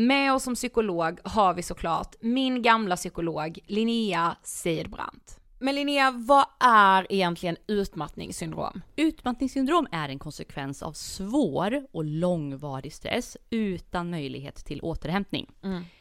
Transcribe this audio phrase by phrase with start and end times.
[0.00, 5.40] Med oss som psykolog har vi såklart min gamla psykolog Linnea Seidbrant.
[5.58, 8.82] Men Linnea, vad är egentligen utmattningssyndrom?
[8.96, 15.46] Utmattningssyndrom är en konsekvens av svår och långvarig stress utan möjlighet till återhämtning.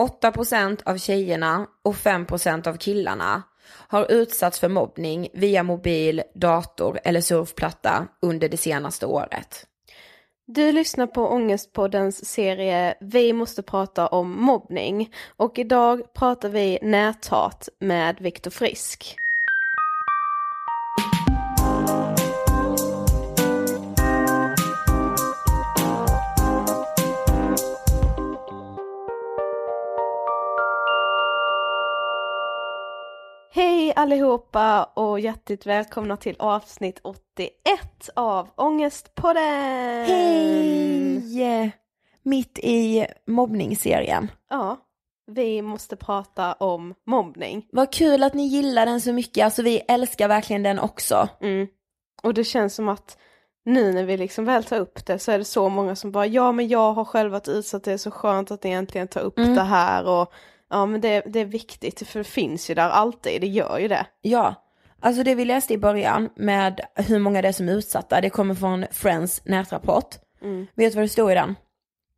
[0.00, 3.42] 8% av tjejerna och 5% av killarna
[3.88, 9.66] har utsatts för mobbning via mobil, dator eller surfplatta under det senaste året.
[10.46, 17.68] Du lyssnar på Ångestpoddens serie Vi måste prata om mobbning och idag pratar vi näthat
[17.80, 19.18] med Viktor Frisk.
[33.96, 37.50] Hej allihopa och hjärtligt välkomna till avsnitt 81
[38.16, 40.04] av Ångestpodden!
[40.06, 41.72] Hej!
[42.22, 44.30] Mitt i mobbningsserien.
[44.50, 44.76] Ja,
[45.26, 47.66] vi måste prata om mobbning.
[47.72, 51.28] Vad kul att ni gillar den så mycket, alltså vi älskar verkligen den också.
[51.40, 51.66] Mm.
[52.22, 53.18] Och det känns som att
[53.64, 56.26] nu när vi liksom väl tar upp det så är det så många som bara
[56.26, 59.20] ja men jag har själv varit utsatt, det är så skönt att ni äntligen tar
[59.20, 59.54] upp Mm.
[59.54, 60.32] det här och
[60.72, 63.88] ja men det, det är viktigt för det finns ju där alltid, det gör ju
[63.88, 64.06] det.
[64.20, 64.54] Ja,
[65.00, 68.30] alltså det vi läste i början med hur många det är som är utsatta, det
[68.30, 70.14] kommer från Friends nätrapport.
[70.42, 70.66] Mm.
[70.74, 71.54] Vet du vad det står i den?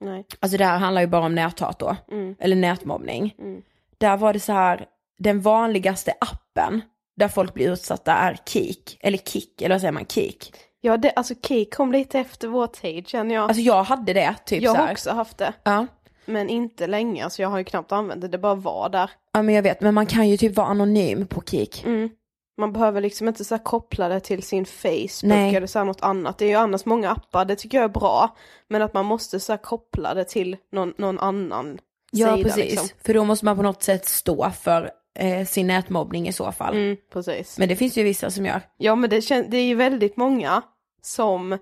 [0.01, 0.27] Nej.
[0.41, 2.35] Alltså det här handlar ju bara om näthat då, Mm.
[2.39, 3.35] eller nätmobbning.
[3.39, 3.63] Mm.
[3.99, 4.87] Där var det så här,
[5.19, 6.81] den vanligaste appen
[7.17, 10.55] där folk blir utsatta är Kik, eller Kik, eller vad säger man, Kik.
[10.81, 13.45] Ja det, alltså Kik kom lite efter vår tid känner jag.
[13.45, 14.93] Alltså jag hade det, typ jag så har här.
[14.93, 15.53] också haft det.
[15.65, 15.87] Ja.
[16.27, 19.11] Men inte länge, alltså jag har ju knappt använt det, det bara var där.
[19.33, 21.85] ja, men jag vet, men man kan ju typ vara anonym på Kik.
[21.87, 22.09] Mm.
[22.57, 25.57] Man behöver liksom inte så koppla det till sin Facebook Nej.
[25.57, 26.39] eller så något annat.
[26.39, 28.37] Det är ju annars många appar, det tycker jag är bra.
[28.69, 31.79] Men att man måste så koppla det till någon, någon annan
[32.11, 32.65] Ja, sida precis.
[32.71, 32.89] liksom.
[33.05, 36.75] För då måste man på något sätt stå för eh, sin nätmobbning i så fall.
[36.77, 37.59] Mm, precis.
[37.59, 38.61] Men det finns ju vissa som gör.
[38.77, 40.63] Ja men det, kän- det är ju väldigt många
[41.03, 41.59] som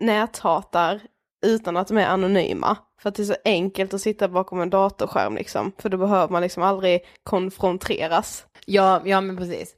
[0.00, 1.00] näthatar
[1.46, 2.76] utan att de är anonyma.
[3.02, 5.72] För att det är så enkelt att sitta bakom en datorskärm liksom.
[5.78, 8.46] För då behöver man liksom aldrig konfronteras.
[8.66, 9.74] Ja, ja men precis.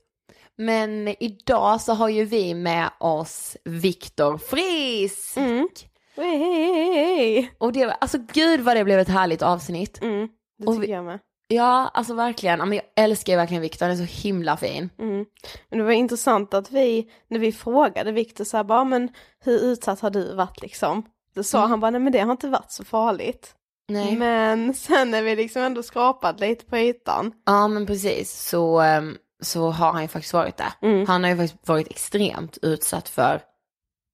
[0.57, 5.37] Men idag så har ju vi med oss Viktor Frisk.
[5.37, 5.69] Mm.
[6.17, 7.51] Hej, hej, hej.
[7.59, 10.03] Och det, var- alltså gud vad det blev ett härligt avsnitt.
[10.03, 10.29] Mm,
[10.59, 11.19] det tycker vi- jag med.
[11.49, 12.59] Ja, alltså verkligen.
[12.59, 14.91] Men jag älskar ju verkligen Viktor, han är så himla fin.
[14.99, 15.25] Mm.
[15.71, 19.09] Men det var intressant att vi, när vi frågade Viktor så här, bara, men
[19.45, 21.03] hur utsatt har du varit liksom?
[21.35, 21.71] Då sa Mm.
[21.71, 23.55] han bara, nej men det har inte varit så farligt.
[23.89, 24.17] Nej.
[24.17, 27.33] Men sen när vi liksom ändå skrapat lite på ytan.
[27.47, 30.73] Ja men precis, så, ehm, så har han ju faktiskt varit det.
[30.87, 31.07] Mm.
[31.07, 33.43] Han har ju faktiskt varit extremt utsatt för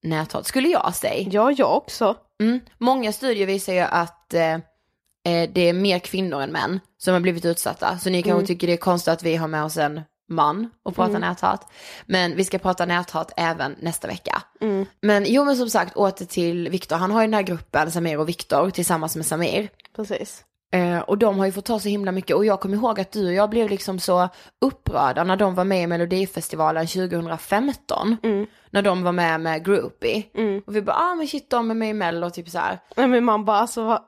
[0.03, 1.29] näthat, skulle jag säga.
[1.33, 2.17] Ja, jag också.
[2.43, 2.61] Mm.
[2.79, 7.21] Många studier visar ju att eh, eh, det är mer kvinnor än män som har
[7.21, 7.99] blivit utsatta.
[7.99, 8.47] Så ni kanske Mm.
[8.47, 11.21] tycker det är konstigt att vi har med oss en man och pratar Mm.
[11.21, 11.73] näthat.
[12.07, 14.43] Men vi ska prata näthat även nästa vecka.
[14.61, 14.87] Mm.
[15.03, 18.19] Men jo men som sagt åter till Viktor, han har ju den här gruppen Samir
[18.19, 19.69] och Viktor tillsammans med Samir.
[19.97, 20.45] Precis.
[20.73, 23.13] Eh, och de har ju fått ta så himla mycket och jag kommer ihåg att
[23.13, 24.29] du och jag blev liksom så
[24.61, 28.17] upprörda när de var med i Melodifestivalen 2015.
[28.23, 28.47] Mm.
[28.71, 30.23] När de var med med Groupie.
[30.35, 30.63] Mm.
[30.67, 32.79] Och vi bara, ah men shit de är med i Mello, typ så här.
[32.97, 34.03] Nej men man bara alltså, vad-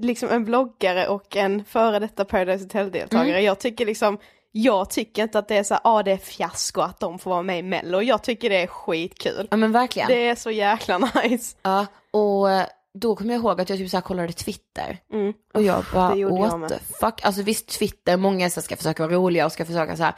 [0.00, 3.28] liksom en bloggare och en före detta Paradise Hotel-deltagare.
[3.30, 3.44] Mm.
[3.44, 4.18] Jag tycker liksom,
[4.52, 7.30] jag tycker inte att det är så här, ah det är fiasko att de får
[7.30, 8.02] vara med i Mello.
[8.02, 9.48] Jag tycker det är skitkul.
[9.50, 10.08] Ja men verkligen.
[10.08, 11.56] Det är så jäkla nice.
[11.62, 14.98] Ja, och eh, då kommer jag ihåg att jag typ så kollade Twitter.
[15.12, 15.32] Mm.
[15.54, 17.24] Och jag bara, what the fuck.
[17.24, 20.14] Alltså visst Twitter, många så ska försöka vara roliga och ska försöka så här.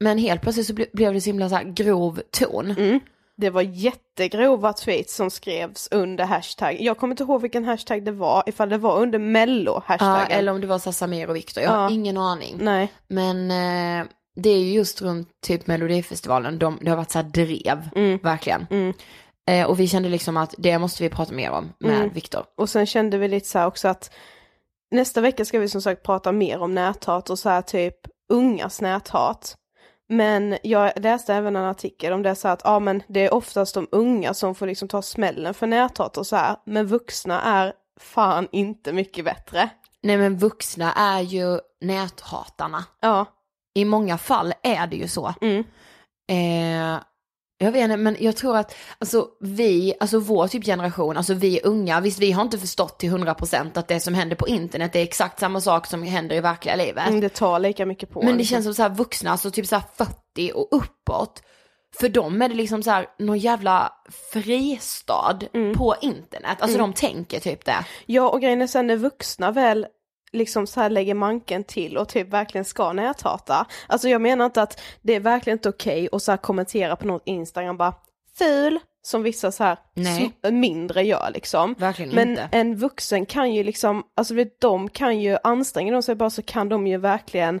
[0.00, 2.70] Men helt plötsligt så ble, blev det så himla så grov ton.
[2.70, 3.00] Mm.
[3.42, 6.76] Det var jättegrova tweets som skrevs under hashtag.
[6.80, 10.38] Jag kommer inte ihåg vilken hashtag det var, ifall det var under mello Ja, hashtaggen.
[10.38, 11.90] eller om det var så Samir och Viktor, jag har Ja.
[11.90, 12.56] ingen aning.
[12.60, 12.92] Nej.
[13.08, 14.06] Men eh,
[14.36, 18.18] det är ju just runt typ Melodifestivalen, de, det har varit så här drev, Mm.
[18.22, 18.66] verkligen.
[18.70, 18.92] Mm.
[19.50, 22.12] Eh, och vi kände liksom att det måste vi prata mer om med Mm.
[22.12, 22.44] Viktor.
[22.56, 24.10] Och sen kände vi lite så här också att
[24.90, 27.96] nästa vecka ska vi som sagt prata mer om näthat och så här typ
[28.32, 29.54] ungas näthat.
[30.12, 33.74] Men jag läste även en artikel om det så att ja men det är oftast
[33.74, 36.56] de unga som får liksom ta smällen för näthat och så här.
[36.64, 39.70] Men vuxna är fan inte mycket bättre.
[40.02, 42.84] Nej men vuxna är ju näthatarna.
[43.00, 43.26] Ja.
[43.74, 45.34] I många fall är det ju så.
[45.40, 45.64] Mm.
[46.30, 47.00] Eh,
[47.62, 51.60] Jag vet inte, men jag tror att alltså, vi, alltså vår typ generation, alltså vi
[51.64, 55.02] unga, visst vi har inte förstått till 100% att det som händer på internet är
[55.02, 57.08] exakt samma sak som händer i verkliga livet.
[57.08, 58.54] Mm, det tar lika mycket på Men en, det liksom.
[58.54, 61.42] känns som så här vuxna, alltså typ så här 40 och uppåt.
[62.00, 63.92] För dem är det liksom så här någon jävla
[64.32, 65.74] fristad Mm.
[65.74, 66.56] på internet.
[66.60, 67.84] Alltså de tänker typ det.
[68.06, 69.86] Ja och grejen är sen när vuxna väl
[70.32, 73.66] liksom så här lägger manken till och typ verkligen ska näthata.
[73.86, 77.22] Alltså jag menar inte att det är verkligen inte okej att så kommentera på något
[77.24, 77.94] Instagram bara
[78.38, 81.74] ful som vissa så här sm- mindre gör liksom.
[81.78, 82.48] Verkligen Men inte.
[82.52, 86.42] en vuxen kan ju liksom, alltså vet, de kan ju anstränga de sig bara så
[86.42, 87.60] kan de ju verkligen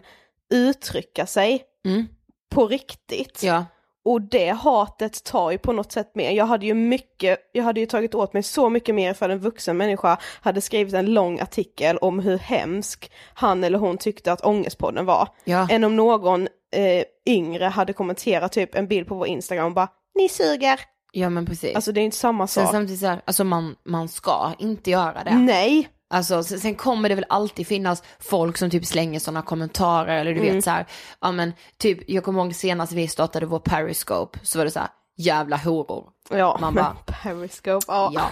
[0.54, 2.06] uttrycka sig Mm.
[2.50, 3.42] på riktigt.
[3.42, 3.64] Ja.
[4.04, 6.30] Och det hatet tar ju på något sätt mer.
[6.30, 9.38] Jag hade ju mycket, jag hade ju tagit åt mig så mycket mer för en
[9.38, 14.44] vuxen människa hade skrivit en lång artikel om hur hemsk han eller hon tyckte att
[14.44, 15.28] Ångestpodden var.
[15.44, 15.66] Ja.
[15.70, 19.88] Än om någon eh, yngre hade kommenterat typ en bild på vår Instagram och bara
[20.14, 20.80] ni suger.
[21.12, 21.74] Ja men precis.
[21.74, 22.72] Alltså det är inte samma sen sak.
[22.72, 25.34] samtidigt så här, alltså man, man ska inte göra det.
[25.34, 30.16] Nej, Alltså sen, sen kommer det väl alltid finnas folk som typ slänger sådana kommentarer
[30.20, 30.54] eller du Mm.
[30.54, 30.86] vet så här,
[31.20, 34.78] ja men typ jag kommer ihåg senast vi startade vår periscope så var det så
[34.80, 36.04] här, jävla horor.
[36.30, 38.10] ja Man bara- periscope, ja.
[38.14, 38.30] Ja,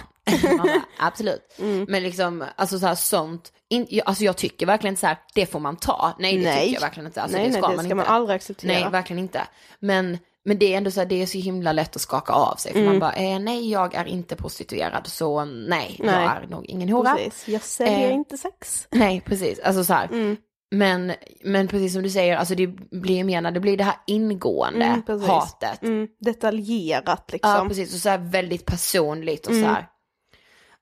[0.57, 1.41] bara, absolut.
[1.59, 1.85] Mm.
[1.89, 5.17] Men liksom, alltså så här sånt, in, jag- alltså jag tycker verkligen inte så här,
[5.35, 6.15] det får man ta.
[6.19, 6.59] Nej det Nej.
[6.61, 7.21] tycker jag verkligen inte.
[7.21, 7.95] Alltså, nej det nej ska det man ska inte.
[7.95, 8.71] man aldrig acceptera.
[8.73, 9.41] Nej, verkligen inte.
[9.79, 12.55] Men, men det är ändå så här, det är så himla lätt att skaka av
[12.55, 12.71] sig.
[12.71, 12.91] För Mm.
[12.91, 16.23] man bara, eh, nej jag är inte prostituerad så nej, Nej.
[16.23, 17.15] jag är nog ingen hora.
[17.15, 18.87] Precis, jag säljer Eh, inte sex.
[18.91, 19.59] Nej, precis.
[19.59, 20.05] Alltså så här.
[20.07, 20.37] Mm.
[20.75, 23.95] Men, men precis som du säger, alltså det blir mer när det blir det här
[24.07, 25.83] ingående Mm, hatet.
[25.83, 27.51] Mm, detaljerat liksom.
[27.51, 27.93] Ja, precis.
[27.93, 29.63] Och så här väldigt personligt och Mm.
[29.63, 29.87] så här.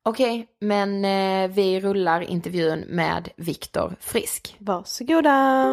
[0.03, 4.55] Okej, men eh, vi rullar intervjun med Viktor Frisk.
[4.59, 5.65] Varsågoda.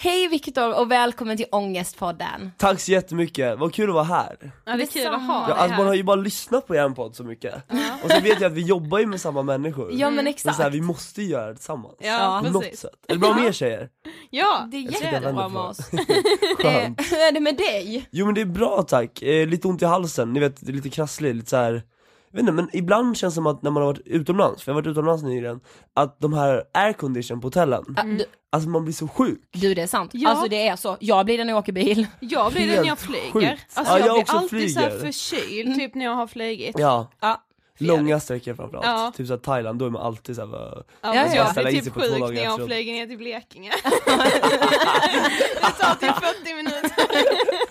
[0.00, 2.50] Hej Viktor och välkommen till Ångestpodden.
[2.58, 4.52] Tack så jättemycket, vad kul att vara här.
[4.64, 5.94] Ja, det är kul att ha Ja, dig alltså man har här.
[5.94, 7.54] ju bara lyssnat på er podd så mycket.
[8.04, 9.90] Och så vet jag att vi jobbar ju med samma människor.
[9.92, 10.56] Ja men Men exakt.
[10.56, 11.94] så här, vi måste ju göra det tillsammans.
[12.00, 12.80] Ja, på något precis.
[12.80, 12.90] sätt.
[13.08, 13.88] Är det bra med er tjejer?
[14.30, 15.78] Ja, det är Jag tycker jag jättebra vänder med på oss.
[16.58, 17.00] Skönt.
[17.00, 18.08] Eh, Hur är det med dig?
[18.10, 20.74] Jo men det är bra tack, eh, lite ont i halsen, ni vet det är
[20.74, 21.82] lite krassligt, lite så här.
[22.30, 24.70] Jag vet inte, men ibland känns det som att när man har varit utomlands, för
[24.72, 25.60] jag har varit utomlands nyligen,
[25.94, 27.84] att de här aircondition på hotellen,
[28.18, 29.40] du, alltså man blir så sjuk.
[29.52, 30.10] du det är sant.
[30.14, 30.28] Ja.
[30.30, 30.96] Alltså det är så.
[31.00, 32.06] Jag blir det när jag åker bil.
[32.20, 33.32] jag blir det Helt när jag flyger.
[33.50, 33.66] sjukt.
[33.74, 35.04] Alltså Ja, jag, jag blir också alltid så här flyger.
[35.12, 36.78] förkyld, typ när jag har flugit.
[36.78, 37.42] Ja, Ja.
[37.78, 38.86] långa sträckor framförallt.
[38.86, 39.12] Ja.
[39.16, 41.52] Typ såhär Thailand, då är man alltid såhär Ja, Ja, ja.
[41.56, 43.72] jag blir typ sjuk när jag flyger ner till Blekinge.
[45.60, 46.87] det tar typ 40 minuter.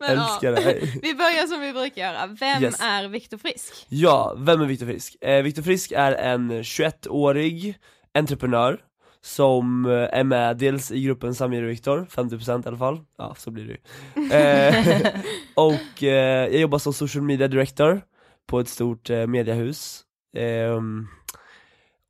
[0.00, 0.32] Men, ja.
[0.32, 0.80] älskar det.
[1.02, 2.26] Vi börjar som vi brukar göra.
[2.26, 2.80] Vem Yes.
[2.80, 3.86] är Viktor Frisk?
[3.88, 5.16] Ja, vem är Viktor Frisk?
[5.20, 7.78] Eh, Viktor Frisk är en 21-årig
[8.14, 8.80] entreprenör
[9.22, 13.34] som eh, är med dels i gruppen Samir och Viktor, 50% i alla fall, ja
[13.38, 14.32] så blir det ju.
[14.32, 15.10] Eh,
[15.54, 18.00] och eh, jag jobbar som social media director
[18.46, 20.02] på ett stort eh, mediehus.
[20.36, 21.06] Ehm,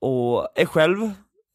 [0.00, 1.10] och är själv,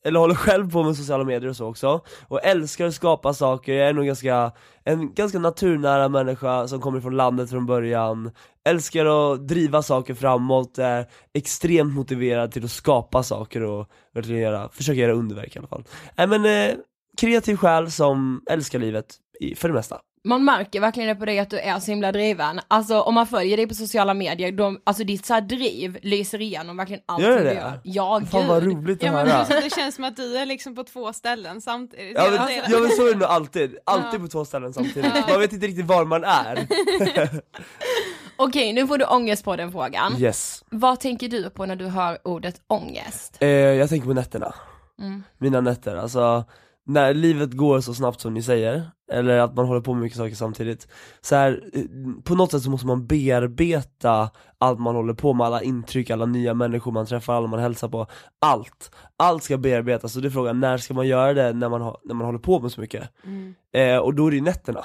[0.06, 3.74] eller håller själv på med sociala medier och så också, och älskar att skapa saker,
[3.74, 4.52] jag är nog ganska,
[4.84, 8.32] en ganska naturnära människa som kommer från landet från början,
[8.66, 14.70] älskar att driva saker framåt, är extremt motiverad till att skapa saker och verkligen göra,
[14.70, 15.84] försöka göra underverk i alla fall.
[16.18, 16.76] Nej men, eh,
[17.18, 20.02] kreativ själ som älskar livet, i, för det mesta.
[20.24, 22.60] Man märker verkligen det på dig att du är så himla driven.
[22.68, 26.42] Alltså om man följer dig på sociala medier, de, alltså ditt så här driv lyser
[26.42, 27.80] igenom verkligen allting Gör det du gör.
[27.84, 28.74] Ja, Fan vad gud.
[28.74, 29.38] roligt att Ja men höra.
[29.40, 32.14] alltså, det känns som att du är liksom på två ställen samtidigt.
[32.16, 34.24] Ja men, ja men så är det nog alltid, alltid Ja.
[34.24, 35.14] på två ställen samtidigt.
[35.30, 36.68] Man vet inte riktigt var man är.
[38.36, 40.16] Okej, nu får du ångest på den frågan.
[40.22, 40.64] Yes.
[40.70, 43.38] Vad tänker du på när du hör ordet ångest?
[43.40, 44.54] Eh, jag tänker på nätterna.
[45.00, 45.24] Mm.
[45.38, 46.44] Mina nätter, alltså
[46.86, 50.18] när livet går så snabbt som ni säger, eller att man håller på med mycket
[50.18, 50.88] saker samtidigt
[51.22, 51.84] så här, eh,
[52.24, 56.26] på något sätt så måste man bearbeta allt man håller på med, alla intryck, alla
[56.26, 58.08] nya människor man träffar, alla man hälsar på,
[58.40, 61.96] allt, allt ska bearbetas och det är frågan, när ska man göra det när man,
[62.04, 63.10] när man håller på med så mycket?
[63.74, 64.84] Eh, och då är det ju nätterna,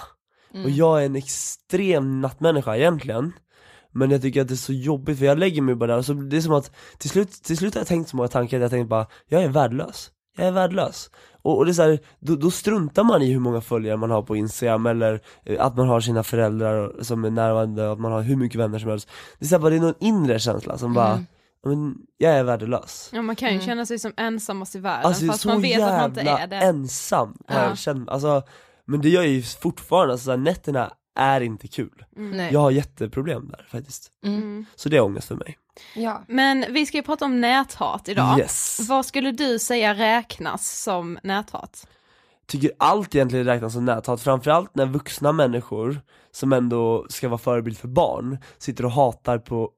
[0.65, 3.33] och jag är en extrem nattmänniska egentligen
[3.91, 6.05] men jag tycker att det är så jobbigt för jag lägger mig bara där och
[6.05, 8.57] så det är som att till slut, till slut har jag tänkt så många tankar
[8.57, 11.11] att jag tänkt bara, jag är värdelös jag är värdelös.
[11.43, 14.11] Och, och det är så här, då, då struntar man i hur många följare man
[14.11, 18.13] har på instagram eller eh, att man har sina föräldrar som är närvarande, att man
[18.13, 20.39] har hur mycket vänner som helst Det är så här, bara, det är någon inre
[20.39, 21.25] känsla som bara,
[21.63, 25.07] "Ja, men, jag är värdelös Ja man kan ju känna sig som ensammast i världen
[25.07, 26.57] Alltså fast man vet att man inte är det.
[26.57, 27.55] ensam Ja.
[27.69, 28.43] jag känt, alltså,
[28.85, 32.53] men det gör jag ju fortfarande, alltså, så här, nätterna är inte kul Nej.
[32.53, 34.65] Jag har jätteproblem där faktiskt, Mm.
[34.77, 35.59] så det är ångest för mig
[35.95, 36.23] Ja.
[36.29, 38.39] Men vi ska ju prata om näthat idag.
[38.39, 38.87] Yes.
[38.89, 41.87] Vad skulle du säga räknas som näthat?
[42.47, 47.79] tycker allt egentligen räknas som näthat, framförallt när vuxna människor som ändå ska vara förebild
[47.79, 49.71] för barn, sitter och hatar på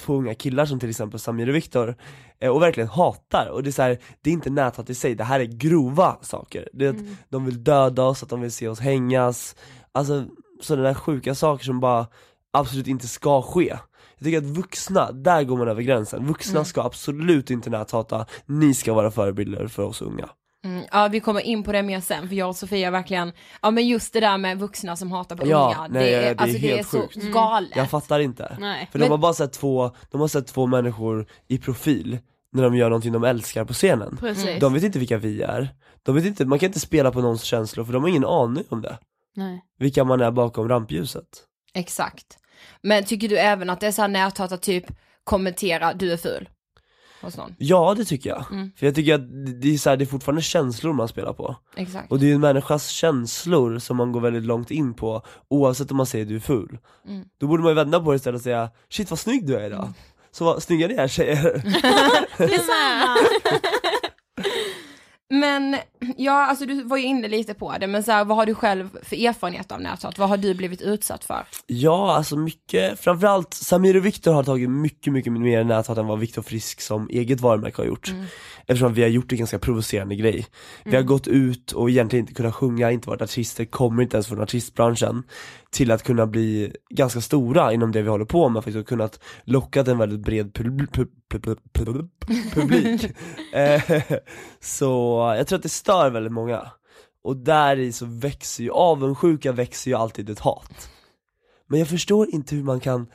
[0.00, 1.96] två unga killar som till exempel Samir och Viktor,
[2.40, 5.14] eh, och verkligen hatar, och det är så här, det är inte näthat i sig,
[5.14, 6.68] det här är grova saker.
[6.72, 6.96] Det är att
[7.28, 9.56] de vill döda oss, att de vill se oss hängas,
[9.92, 10.24] alltså
[10.62, 12.06] sådana där sjuka saker som bara
[12.52, 13.76] absolut inte ska ske.
[14.18, 16.26] Jag tycker att vuxna, där går man över gränsen.
[16.26, 20.28] Vuxna ska absolut inte näthata, ni ska vara förebilder för oss unga.
[20.64, 23.32] Mm, ja vi kommer in på det mer sen för jag och Sofia verkligen,
[23.62, 26.24] ja men just det där med vuxna som hatar på Ja, unga, nej, det, det
[26.26, 27.16] är, är alltså det är så sjukt.
[27.32, 27.76] galet.
[27.76, 28.56] Jag fattar inte.
[28.60, 28.88] Nej.
[28.92, 32.18] För Men- de har bara sett två, de har sett två människor i profil
[32.52, 34.16] när de gör någonting de älskar på scenen.
[34.20, 34.60] Precis.
[34.60, 35.68] De vet inte vilka vi är,
[36.02, 38.64] de vet inte, man kan inte spela på någons känslor för de har ingen aning
[38.68, 38.98] om det.
[39.36, 39.62] Nej.
[39.78, 41.24] Vilka man är bakom rampljuset.
[41.74, 42.38] Exakt.
[42.82, 44.84] Men tycker du även att det är så här näthata typ
[45.24, 46.48] kommentera du är ful?
[47.22, 47.54] Hos någon?
[47.58, 48.44] Ja det tycker jag.
[48.52, 48.70] Mm.
[48.76, 49.20] För jag tycker att
[49.62, 51.56] det- är, så här, det är fortfarande känslor man spelar på.
[51.76, 52.12] Exakt.
[52.12, 55.90] Och det är ju en människas känslor som man går väldigt långt in på, oavsett
[55.90, 56.78] om man säger du är ful.
[57.08, 57.24] Mm.
[57.40, 59.66] Då borde man ju vända på det istället och säga, shit vad snygg du är
[59.66, 59.92] idag.
[60.30, 61.62] Så vad snygga ni är tjejer.
[65.30, 65.76] Men
[66.16, 68.54] ja, alltså du var ju inne lite på det, men så här, vad har du
[68.54, 70.18] själv för erfarenhet av näthat?
[70.18, 71.46] Vad har du blivit utsatt för?
[71.66, 76.18] Ja, alltså mycket, framförallt Samir och Viktor har tagit mycket, mycket mer näthat än vad
[76.18, 78.12] Viktor Frisk som eget varumärke har gjort.
[78.66, 80.46] Eftersom vi har gjort en ganska provocerande grej.
[80.84, 84.26] Vi har gått ut och egentligen inte kunnat sjunga, inte varit artister, kommer inte ens
[84.26, 85.22] från artistbranschen.
[85.70, 89.20] Till att kunna bli ganska stora inom det vi håller på med, faktiskt och kunnat
[89.44, 91.08] locka en väldigt bred pub-
[92.54, 93.04] publik.
[93.52, 94.02] Eh,
[94.60, 94.84] Så
[95.36, 96.70] jag tror att det stör väldigt många.
[97.24, 100.90] Och där i så växer ju, avundsjuka växer ju alltid ett hat.
[101.68, 103.06] Men jag förstår inte hur man kan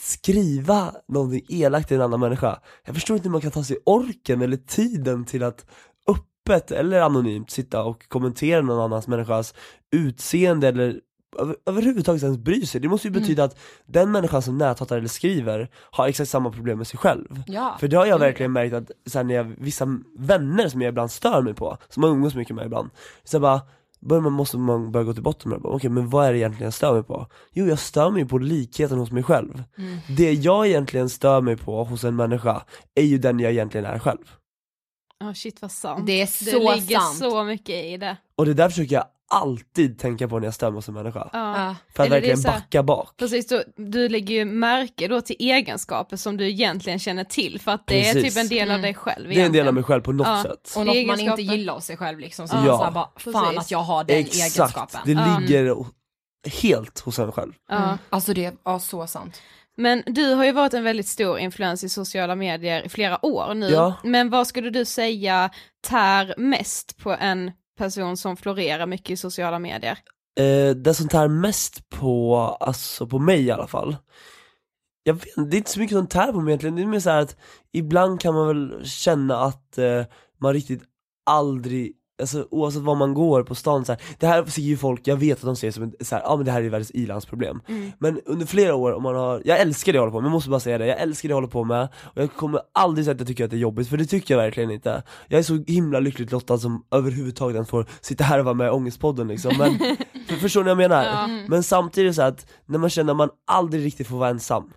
[0.00, 2.60] skriva någonting elakt till en annan människa.
[2.84, 5.66] Jag förstår inte hur man kan ta sig orken eller tiden till att
[6.08, 9.54] öppet eller anonymt sitta och kommentera någon annans människas
[9.92, 11.00] utseende eller
[11.38, 12.80] över, överhuvudtaget ens bry sig.
[12.80, 16.78] Det måste ju betyda att den människan som näthatar eller skriver har exakt samma problem
[16.78, 17.42] med sig själv.
[17.46, 17.76] Ja.
[17.80, 20.88] För det har jag verkligen märkt att så här, när jag, vissa vänner som jag
[20.88, 22.90] ibland stör mig på, som man umgås mycket med ibland,
[23.24, 23.60] så bara
[24.00, 26.38] börjar man, måste man börja gå till botten med det, okej men vad är det
[26.38, 27.26] egentligen jag stör mig på?
[27.52, 29.62] Jo jag stör mig på likheten hos mig själv.
[30.16, 32.62] Det jag egentligen stör mig på hos en människa
[32.94, 34.34] är ju den jag egentligen är själv.
[35.20, 36.06] Ja shit vad sant.
[36.06, 37.18] Det är det så ligger sant.
[37.18, 38.16] så mycket i det.
[38.36, 41.30] Och det där försöker jag alltid tänka på när jag stör mig hos en människa.
[41.32, 41.74] Ja.
[41.94, 43.16] För att Eller det är verkligen så backa bak.
[43.16, 47.72] Precis, du, du lägger ju märke då till egenskaper som du egentligen känner till för
[47.72, 48.34] att det är Precis.
[48.34, 48.82] typ en del av Mm.
[48.82, 49.84] dig själv Det är en del av mig egentligen.
[49.84, 50.42] själv på något Ja.
[50.42, 50.72] sätt.
[50.76, 51.40] Och något man Egenskaper.
[51.42, 52.48] inte gillar hos sig själv liksom.
[52.48, 52.62] Så Ja.
[52.62, 53.58] man så bara, fan Precis.
[53.58, 55.00] att jag har den Exakt, egenskapen.
[55.04, 55.76] det ligger
[56.62, 57.52] helt hos en själv.
[57.70, 57.98] Mm.
[58.10, 59.40] Alltså det är ja, så sant.
[59.78, 63.54] Men du har ju varit en väldigt stor influens i sociala medier i flera år
[63.54, 63.68] nu.
[63.68, 63.94] Ja.
[64.04, 65.50] Men vad skulle du säga
[65.86, 69.98] tär mest på en person som florerar mycket i sociala medier?
[70.40, 73.96] Eh, det som tär mest på, alltså på mig i alla fall
[75.08, 76.86] jag vet, inte, det är inte så mycket som tär på mig egentligen, det är
[76.86, 77.36] mer så här att
[77.72, 80.04] ibland kan man väl känna att eh,
[80.40, 80.82] man riktigt
[81.26, 85.06] aldrig Alltså oavsett var man går på stan så här, det här ser ju folk,
[85.06, 86.90] jag vet att de ser som en, så här, ja men det här är världens
[86.90, 87.60] ilandsproblem
[87.98, 90.32] Men under flera år, om man har, jag älskar det jag håller på med, jag
[90.32, 93.04] måste bara säga det, jag älskar det jag håller på med Och jag kommer aldrig
[93.04, 95.02] säga att jag tycker att det är jobbigt, för det tycker jag verkligen inte.
[95.28, 98.70] Jag är så himla lyckligt lottad som överhuvudtaget får sitta här och vara med i
[98.70, 99.78] Ångestpodden liksom, men
[100.28, 101.28] för, Förstår ni vad jag menar?
[101.48, 104.72] Men samtidigt så att, när man känner att man aldrig riktigt får vara ensam.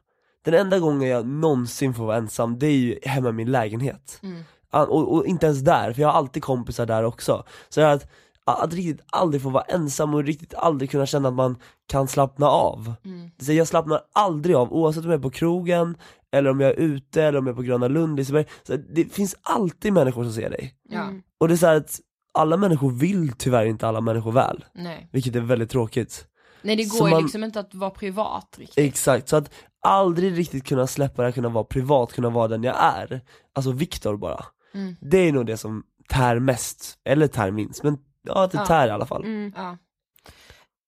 [0.45, 4.19] Den enda gången jag någonsin får vara ensam, det är ju hemma i min lägenhet.
[4.23, 4.27] Ah,
[4.71, 7.43] och, och inte ens där, för jag har alltid kompisar där också.
[7.69, 8.07] Så att,
[8.45, 11.55] att riktigt aldrig få vara ensam och riktigt aldrig kunna känna att man
[11.87, 12.93] kan slappna av.
[13.41, 15.97] Så jag slappnar aldrig av, oavsett om jag är på krogen,
[16.31, 19.05] eller om jag är ute, eller om jag är på Gröna Lund, Liseberg så Det
[19.05, 20.73] finns alltid människor som ser dig.
[20.89, 21.07] Ja.
[21.39, 21.99] Och det är så här att
[22.33, 25.09] alla människor vill tyvärr inte alla människor väl, Nej.
[25.11, 26.27] vilket är väldigt tråkigt.
[26.61, 28.77] Nej det Så går ju man- liksom inte att vara privat riktigt.
[28.85, 29.51] Exakt, så att
[29.87, 33.21] aldrig riktigt kunna släppa det, kunna vara privat, kunna vara den jag är.
[33.55, 34.95] Alltså Viktor bara Mm.
[35.01, 38.65] Det är nog det som tär mest, eller tär minst, men ja det Ja.
[38.65, 39.53] tär i alla fall Mm.
[39.55, 39.77] Ja.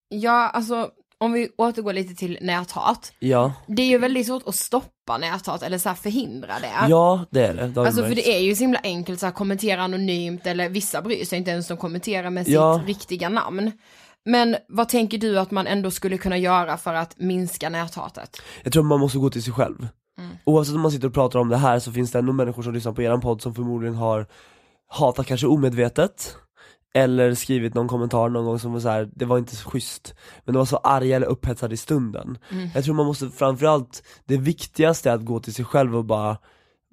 [0.10, 3.14] ja, alltså om vi återgår lite till näthat.
[3.20, 6.90] Ja, Det är ju väldigt svårt att stoppa näthat eller så här förhindra det.
[6.90, 9.34] ja det är det, det Alltså för det är ju så himla enkelt så här
[9.34, 12.78] kommentera anonymt eller vissa bryr sig inte ens om att kommentera med Ja.
[12.80, 13.72] sitt riktiga namn.
[14.26, 18.38] Men vad tänker du att man ändå skulle kunna göra för att minska näthatet?
[18.64, 19.88] Jag tror man måste gå till sig själv
[20.46, 22.74] Oavsett om man sitter och pratar om det här så finns det ändå människor som
[22.74, 24.28] lyssnar på eran podd som förmodligen har
[24.88, 26.36] hatat kanske omedvetet
[26.94, 30.16] eller skrivit någon kommentar någon gång som var så här, det var inte så schysst.
[30.46, 32.38] Men de var så arga eller upphetsade i stunden.
[32.76, 36.38] Jag tror man måste framförallt, det viktigaste är att gå till sig själv och bara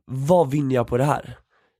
[0.07, 1.39] Vad vinner jag på det här?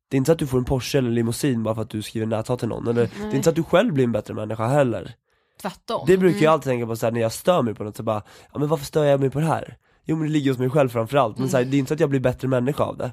[0.09, 1.91] Det är inte så att du får en Porsche eller en limousin bara för att
[1.91, 4.13] du skriver näthat till någon, eller det är inte så att du själv blir en
[4.13, 5.15] bättre människa heller.
[5.63, 6.05] Tvärtom.
[6.07, 8.03] Det brukar jag alltid tänka på så här, när jag stör mig på något, så
[8.03, 8.23] bara,
[8.53, 9.77] ja men varför stör jag mig på det här?
[10.11, 11.95] Jo men det ligger hos mig själv framförallt, men så här, det är inte så
[11.95, 13.13] att jag blir bättre människa av det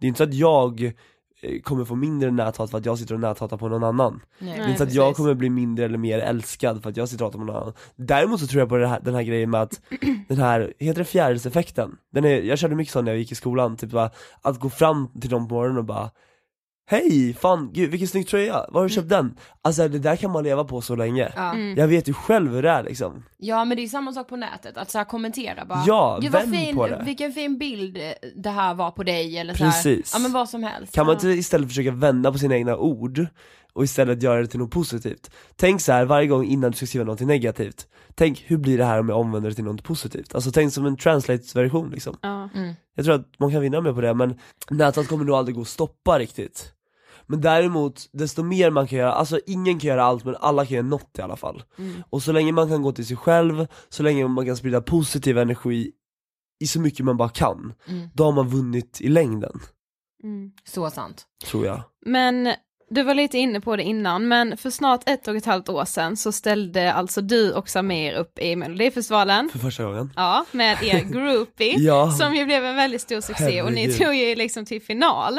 [0.00, 0.82] Det är inte så att jag
[1.42, 4.58] eh, kommer få mindre näthat för att jag sitter och näthatar på någon annan Nej.
[4.58, 7.08] Det är inte så att jag kommer bli mindre eller mer älskad för att jag
[7.08, 9.50] sitter och hatar på någon annan Däremot så tror jag på här, den här grejen
[9.50, 9.80] med att,
[10.28, 11.96] den här, heter det fjärilseffekten?
[12.12, 14.10] Den är, jag körde mycket så när jag gick i skolan, typ bara,
[14.42, 16.10] att gå fram till dem på morgonen och bara
[16.86, 19.34] Hej, fan gud vilken snygg tröja, var har du köpt den?
[19.62, 21.56] Alltså det där kan man leva på så länge Ja.
[21.56, 24.36] Jag vet ju själv hur det är liksom Ja men det är samma sak på
[24.36, 27.58] nätet, att så här kommentera bara Ja, "Gud, vad vänd fin, på det." Vilken fin
[27.58, 27.98] bild
[28.36, 29.70] det här var på dig eller så här.
[29.72, 30.10] Precis.
[30.14, 30.94] Ja men vad som helst.
[30.94, 33.26] Kan man inte istället försöka vända på sina egna ord
[33.72, 35.30] och istället göra det till något positivt?
[35.56, 38.84] Tänk så här varje gång innan du ska skriva något negativt Tänk hur blir det
[38.84, 40.34] här om jag omvänder det till något positivt?
[40.34, 42.48] Alltså tänk som en translate-version liksom Ja.
[42.94, 44.38] Jag tror att man kan vinna med på det men
[44.70, 46.71] näthat kommer nog aldrig gå att stoppa riktigt
[47.32, 50.74] Men däremot, desto mer man kan göra, alltså ingen kan göra allt men alla kan
[50.74, 51.62] göra något i alla fall
[52.10, 55.38] Och så länge man kan gå till sig själv, så länge man kan sprida positiv
[55.38, 55.90] energi
[56.62, 58.08] i så mycket man bara kan, Mm.
[58.14, 59.60] då har man vunnit i längden,
[60.24, 60.50] Mm.
[60.64, 61.24] Så sant.
[61.46, 62.54] tror jag Men
[62.90, 65.84] du var lite inne på det innan, men för snart ett och ett halvt år
[65.84, 69.48] sedan så ställde alltså du och Samir upp i Melodifestivalen.
[69.52, 72.10] För första gången Ja, med er groupie, Ja.
[72.10, 73.98] som ju blev en väldigt stor succé och ni Herregud.
[74.06, 75.38] tog ju liksom till final.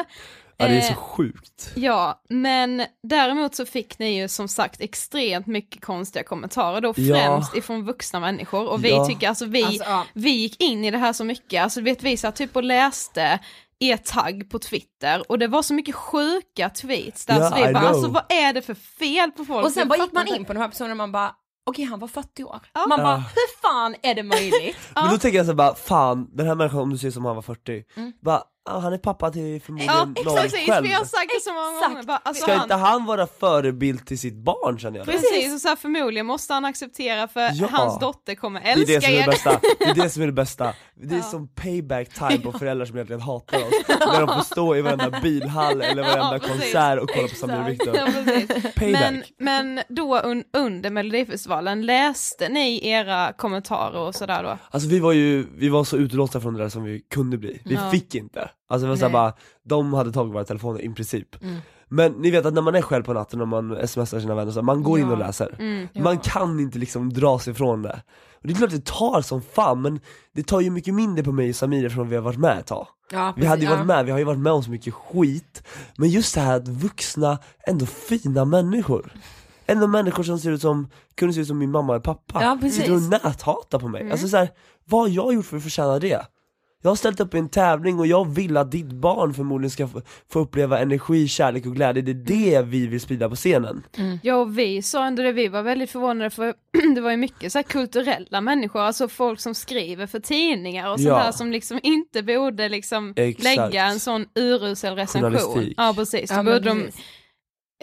[0.58, 4.82] Ja det är så Eh, sjukt Ja, men däremot så fick ni ju som sagt
[4.82, 7.16] extremt mycket konstiga kommentarer då, Ja.
[7.16, 9.06] främst ifrån vuxna människor och vi Ja.
[9.08, 10.06] tycker, alltså vi, Alltså, ja.
[10.13, 13.39] vi gick in i det här så mycket, alltså vet vi satt typ och läste
[13.80, 17.62] er tagg på Twitter och det var så mycket sjuka tweets där Ja, så vi
[17.62, 17.88] I bara, know.
[17.94, 19.66] alltså vad är det för fel på folk?
[19.66, 21.36] Och sen bara gick man in på de här personerna och man bara
[21.66, 22.60] okej han var 40 år.
[22.74, 22.86] Ja.
[22.89, 23.18] Man bara Ja.
[23.36, 24.78] hur fan är det möjligt?
[24.96, 27.36] Men då tänker jag så bara, fan den här människan om du ser som han
[27.36, 27.84] var 40,
[28.22, 31.41] bara, ah, han är pappa till Ja, förmodligen någon precis, själv vi har sagt det
[31.43, 31.91] så många Exakt.
[31.91, 32.04] gånger.
[32.04, 35.06] Bara, alltså, Ska han, inte han vara förebild till sitt barn känner jag?
[35.08, 37.67] Precis, och så här, förmodligen måste han acceptera för Ja.
[37.71, 40.21] hans dotter kommer Det är älska det som är det bästa, det är det som
[40.23, 40.73] är det bästa.
[40.95, 41.23] Det är Ja.
[41.23, 43.71] som payback time på föräldrar som egentligen hatar oss.
[43.88, 47.60] När de får stå i varenda bilhall eller varenda Ja, konsert och kolla på Samir
[47.62, 48.08] och Viktor Ja,
[48.91, 54.58] Men, men då un, under Melodifestivalen, läste ni era kommentarer och sådär då?
[54.71, 57.62] Alltså vi var ju, vi var så utlåsta från det där som vi kunde bli,
[57.65, 57.91] vi Ja.
[57.91, 59.10] fick inte Alltså det var Nej.
[59.12, 61.58] bara, de hade tagit våra telefoner i princip Mm.
[61.88, 64.52] Men ni vet att när man är själv på natten och man smsar sina vänner
[64.52, 65.28] så här, man går in och Ja.
[65.28, 65.88] läser Mm.
[65.96, 68.02] Man kan inte liksom dra sig ifrån det
[68.42, 70.00] Och det är klart det tar som fan men
[70.34, 72.66] det tar ju mycket mindre på mig och Samir eftersom vi har varit med ett
[72.68, 74.72] tag Ja, Vi hade ju precis, varit med, vi har ju varit med om så
[74.72, 75.63] mycket skit
[75.98, 77.38] Men just det här att vuxna,
[77.68, 79.13] ändå fina människor
[79.66, 82.58] Ändå människor som ser ut som, kunde se ut som min mamma och pappa Ja,
[82.62, 82.80] precis.
[82.80, 84.50] Sitter och näthatar på mig, alltså så här,
[84.86, 86.26] vad har jag gjort för att förtjäna det?
[86.86, 89.88] Jag har ställt upp i en tävling och jag vill att ditt barn förmodligen ska
[90.30, 93.84] få, uppleva energi, kärlek och glädje, det är det vi vill sprida på scenen
[94.24, 96.54] Ja, och vi sa ändå det, vi var väldigt förvånade för
[96.96, 101.00] det var ju mycket så här kulturella människor, alltså folk som skriver för tidningar och
[101.00, 101.24] sånt Ja.
[101.24, 103.43] där som liksom inte borde liksom Exakt.
[103.43, 105.74] lägga en sån urusel recension.
[105.78, 106.30] Ja, precis.
[106.30, 107.02] Då Ja, borde de precis.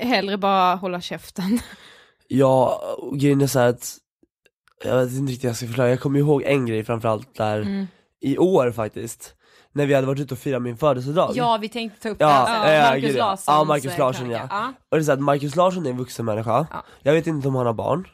[0.01, 1.59] hellre bara hålla käften.
[2.29, 3.97] Ja, och grejen är så här att
[4.85, 7.61] Jag vet inte riktigt hur jag ska förklara, jag kommer ihåg en grej framförallt där
[7.61, 7.87] Mm.
[8.21, 9.35] I år faktiskt
[9.73, 12.27] När vi hade varit ute och firat min födelsedag Ja vi tänkte ta upp Ja,
[12.29, 13.37] det, alltså, ja, Marcus gud, ja.
[13.47, 14.49] Ja, Marcus Larsson, krönika.
[14.51, 14.73] ja.
[14.91, 16.83] Och det är så att Marcus Larsson är en vuxen människa, Ja.
[17.03, 18.07] jag vet inte om han har barn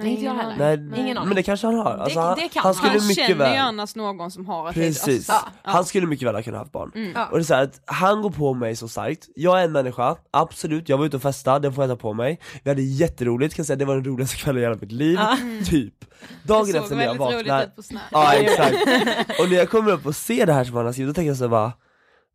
[0.00, 0.56] Nej, inte jag heller.
[0.76, 1.28] Nej, Ingen aning.
[1.28, 3.28] men det kanske han har, alltså, Det- han, det kan han skulle Han mycket känner
[3.28, 5.32] ju väl annars någon som har ett Precis, alltså,
[5.64, 5.70] ja.
[5.72, 7.12] han skulle mycket väl ha kunnat ha haft barn.
[7.14, 7.26] Ja.
[7.26, 9.72] Och det är så här att han går på mig så starkt, jag är en
[9.72, 12.40] människa, absolut, jag var ute och festade, det får jag ta på mig.
[12.64, 13.76] Vi hade jätteroligt, kan säga.
[13.76, 15.18] Det var den roligaste kvällen i hela mitt liv,
[15.66, 15.94] typ.
[16.42, 17.70] Dagen Det efter när jag vaknar,
[18.12, 18.76] ja exakt.
[19.40, 21.30] Och när jag kommer upp och ser det här som han har skrivit, då tänker
[21.30, 21.72] jag så bara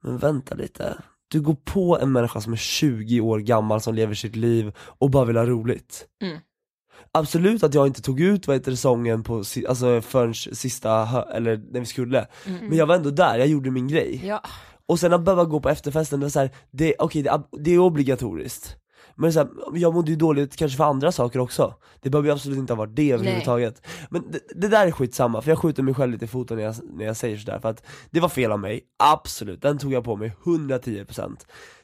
[0.03, 0.97] Men vänta lite,
[1.27, 5.09] du går på en människa som är 20 år gammal som lever sitt liv och
[5.09, 6.05] bara vill ha roligt.
[6.23, 6.37] Mm.
[7.11, 11.61] Absolut att jag inte tog ut vad heter det, sången på, alltså förrän sista, eller
[11.71, 12.27] när vi skulle.
[12.45, 14.21] Men jag var ändå där, jag gjorde min grej.
[14.25, 14.41] Ja.
[14.85, 17.71] Och sen att behöva gå på efterfesten, det var så här, det, okej det, det
[17.71, 18.75] är obligatoriskt.
[19.15, 21.73] Men så här, jag mådde ju dåligt kanske för andra saker också.
[22.01, 23.87] Det behöver ju absolut inte ha varit det överhuvudtaget.
[24.09, 26.63] Men det, det där är skitsamma, för jag skjuter mig själv lite i foten när
[26.63, 29.93] jag, när jag säger sådär För att det var fel av mig, absolut, den tog
[29.93, 31.37] jag på mig 110%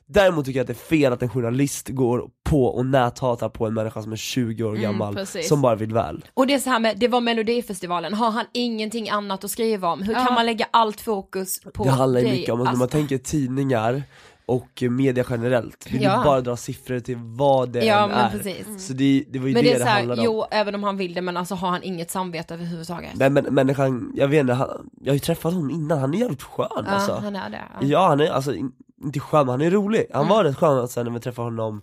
[0.06, 3.66] Däremot tycker jag att det är fel att en journalist går på och näthatar på
[3.68, 5.48] en människa som är 20 år gammal, precis.
[5.48, 8.46] som bara vill väl Och det är så här med, det var melodifestivalen, har han
[8.54, 10.02] ingenting annat att skriva om?
[10.02, 10.26] Hur Ja.
[10.26, 12.38] kan man lägga allt fokus på Det handlar ju dig?
[12.38, 14.04] mycket om, att Alltså, när man tänker tidningar
[14.46, 16.18] och media generellt, vill Ja.
[16.18, 18.88] du bara dra siffror till vad det Ja än men är precis.
[18.88, 20.46] Så det, det var ju Men det det är det, så här, handlade om jo
[20.52, 23.10] även om han vill det men alltså har han inget samvete överhuvudtaget?
[23.16, 26.18] Nej men människan, jag vet inte, han, jag har ju träffat honom innan, han är
[26.18, 27.62] jävligt skön ja, alltså han är det.
[27.82, 27.88] Ja.
[27.88, 28.72] Ja han är alltså, in-
[29.04, 30.36] inte skön men han är rolig, han Mm.
[30.36, 31.82] var rätt skön sen när vi träffade honom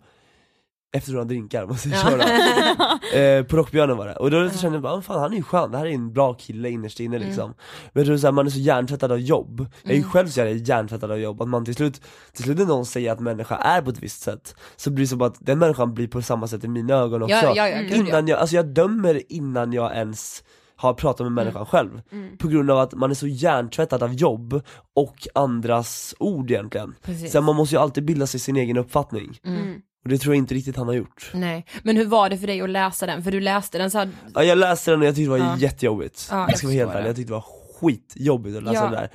[0.94, 2.10] efter några drinkar måste jag Ja.
[2.10, 3.18] köra.
[3.20, 5.42] eh, på Rockbjörnen var det, och då kände jag bara, "Ah, fan han är ju
[5.42, 7.28] skön, det här är en bra kille innerst inne Mm.
[7.28, 7.54] liksom
[7.92, 10.40] Men jag tror såhär, man är så hjärntvättad av jobb, jag är ju själv så
[10.40, 12.00] hjärntvättad av jobb, att man till slut,
[12.32, 15.08] till slut när någon säger att människa är på ett visst sätt Så blir det
[15.08, 17.80] som att den människan blir på samma sätt i mina ögon också Ja, ja, ja.
[17.96, 20.42] Innan jag, alltså jag dömer innan jag ens
[20.76, 21.34] har pratat med Mm.
[21.34, 22.02] människan själv
[22.38, 24.60] På grund av att man är så hjärntvättad av jobb
[24.94, 27.32] och andras ord egentligen Precis.
[27.32, 29.74] Så man måste ju alltid bilda sig sin egen uppfattning Mm.
[30.04, 32.46] Och det tror jag inte riktigt han har gjort Nej, men hur var det för
[32.46, 33.22] dig att läsa den?
[33.22, 35.46] För du läste den så här, Ja, jag läste den och jag tyckte det var
[35.50, 35.56] Ja.
[35.58, 36.28] jättejobbigt.
[36.30, 37.44] Ja, jag jag ska vara helt ärlig, jag tyckte det var
[37.80, 38.90] skitjobbigt att läsa Ja.
[38.90, 39.10] det där.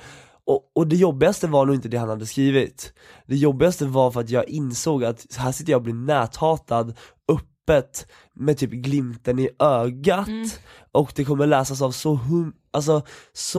[0.46, 2.92] Och, och det jobbigaste var nog inte det han hade skrivit.
[3.26, 6.94] Det jobbigaste var för att jag insåg att här sitter jag och blir näthatad
[7.28, 10.48] öppet med typ glimten i ögat Mm.
[10.92, 13.58] och det kommer läsas av så hum, alltså så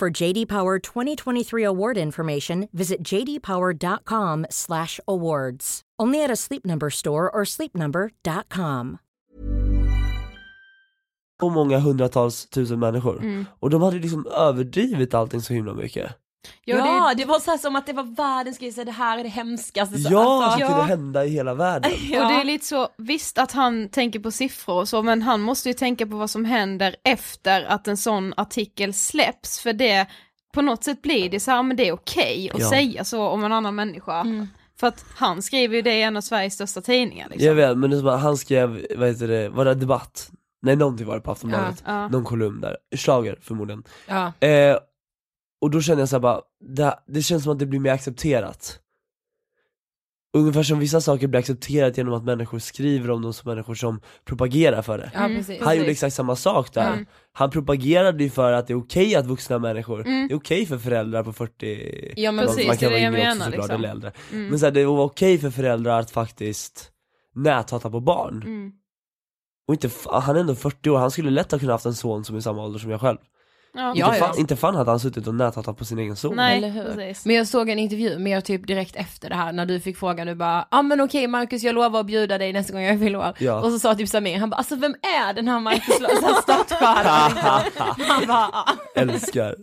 [0.00, 5.80] For JD Power 2023 award information, visit jdpower.com/awards.
[6.02, 8.98] Only at a Sleep Number store or sleepnumber.com.
[11.40, 13.18] så många hundratals tusen människor.
[13.22, 13.44] Mm.
[13.60, 16.12] Och de hade liksom överdrivit allting så himla mycket.
[16.64, 17.24] Ja, det...
[17.24, 19.98] var så här som att det var världens grej, så det här är det hemskaste.
[19.98, 21.90] Så, Ja, alltså, det kunde hända i hela världen.
[22.22, 25.40] Och det är lite så, visst att han tänker på siffror och så, men han
[25.40, 30.06] måste ju tänka på vad som händer efter att en sån artikel släpps, för det,
[30.54, 32.70] på något sätt blir det så här, men det är okej att Ja.
[32.70, 34.20] säga så om en annan människa.
[34.20, 34.48] Mm.
[34.80, 37.46] För att han skriver ju det i en av Sveriges största tidningar liksom.
[37.46, 40.30] Jag vet, men det är som att han skrev, vad heter det, var det debatt?
[40.62, 42.08] Nej någonting var det på Aftonbladet, Ja, ja.
[42.08, 43.82] någon kolumn där, Schlager förmodligen.
[44.06, 44.32] Ja.
[44.46, 44.76] Eh,
[45.66, 48.80] och då kände jag såhär bara, det, det känns som att det blir mer accepterat.
[50.36, 54.00] Ungefär som vissa saker blir accepterat genom att människor skriver om dem som människor som
[54.24, 55.10] propagerar för det.
[55.14, 55.36] Ja, Mm.
[55.36, 55.62] precis.
[55.62, 56.92] Han gjorde exakt samma sak där.
[56.92, 57.06] Mm.
[57.32, 60.28] Han propagerade ju för att det är okej att vuxna människor, Mm.
[60.28, 63.20] det är okej för föräldrar på 40, Ja, men Precis, man kan det är vara
[63.20, 63.74] yngre också såklart, liksom.
[63.76, 64.12] eller äldre.
[64.32, 64.48] Mm.
[64.48, 66.90] Men så här, det var okej för föräldrar att faktiskt
[67.34, 68.42] näthata på barn.
[68.42, 68.72] Mm.
[69.68, 72.24] Och inte, han är ändå 40 år, han skulle lätt ha kunnat haft en son
[72.24, 73.18] som är samma ålder som jag själv.
[73.76, 74.06] Ja.
[74.06, 74.18] inte.
[74.18, 76.36] Fan, inte fan hade han suttit och näthatat på sin egen son.
[76.36, 76.84] Nej, Eller hur?
[76.84, 77.26] precis.
[77.26, 79.98] Men jag såg en intervju med er typ direkt efter det här när du fick
[79.98, 82.82] frågan, du bara, ja ah, men okej Marcus jag lovar att bjuda dig nästa gång
[82.82, 83.32] jag fyller år.
[83.38, 83.60] Ja.
[83.60, 85.94] Och så sa typ Samir, han bara, alltså vem är den här Marcus
[86.42, 87.32] startstjärnan.
[88.08, 88.72] Han bara, ah.
[88.94, 89.54] Älskar.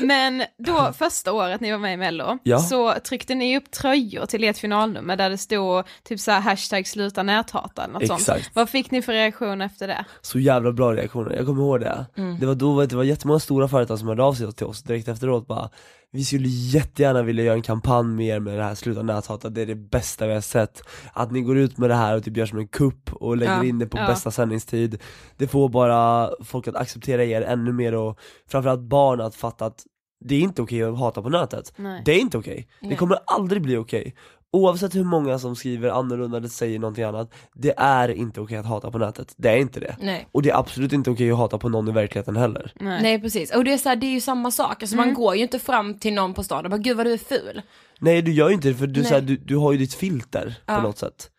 [0.00, 2.58] Men då första året ni var med i mello, Ja.
[2.58, 6.86] så tryckte ni upp tröjor till ert finalnummer där det stod typ så här hashtag
[6.86, 8.20] sluta näthata eller något sånt.
[8.20, 8.50] Exakt.
[8.54, 10.04] Vad fick ni för reaktion efter det?
[10.20, 12.06] Så jävla bra reaktioner, jag kommer ihåg det.
[12.16, 12.40] Mm.
[12.40, 15.08] Det var då det var jättemånga stora företag som hörde av sig till oss direkt
[15.08, 15.70] efteråt bara
[16.10, 19.62] Vi skulle jättegärna vilja göra en kampanj med er med det här sluta näthata, det
[19.62, 22.36] är det bästa vi har sett Att ni går ut med det här och typ
[22.36, 24.06] gör som en kupp och lägger Ja, in det på ja.
[24.06, 25.02] bästa sändningstid
[25.36, 29.84] Det får bara folk att acceptera er ännu mer och framförallt barn att fatta att
[30.24, 32.02] det är inte okej att hata på nätet Nej.
[32.04, 32.96] Det är inte okej, det Nej.
[32.96, 34.14] kommer aldrig bli okej
[34.54, 38.66] Oavsett hur många som skriver annorlunda eller säger någonting annat Det är inte okej att
[38.66, 40.28] hata på nätet, det är inte det Nej.
[40.32, 43.02] och det är absolut inte okej att hata på någon i verkligheten heller Nej.
[43.02, 45.36] Nej precis, och det är så här, det är ju samma sak, alltså man går
[45.36, 47.62] ju inte fram till någon på stan och bara gud vad du är ful.
[47.98, 49.94] Nej du gör ju inte det för du, så här, du, du har ju ditt
[49.94, 50.76] filter Ja.
[50.76, 51.30] på något sätt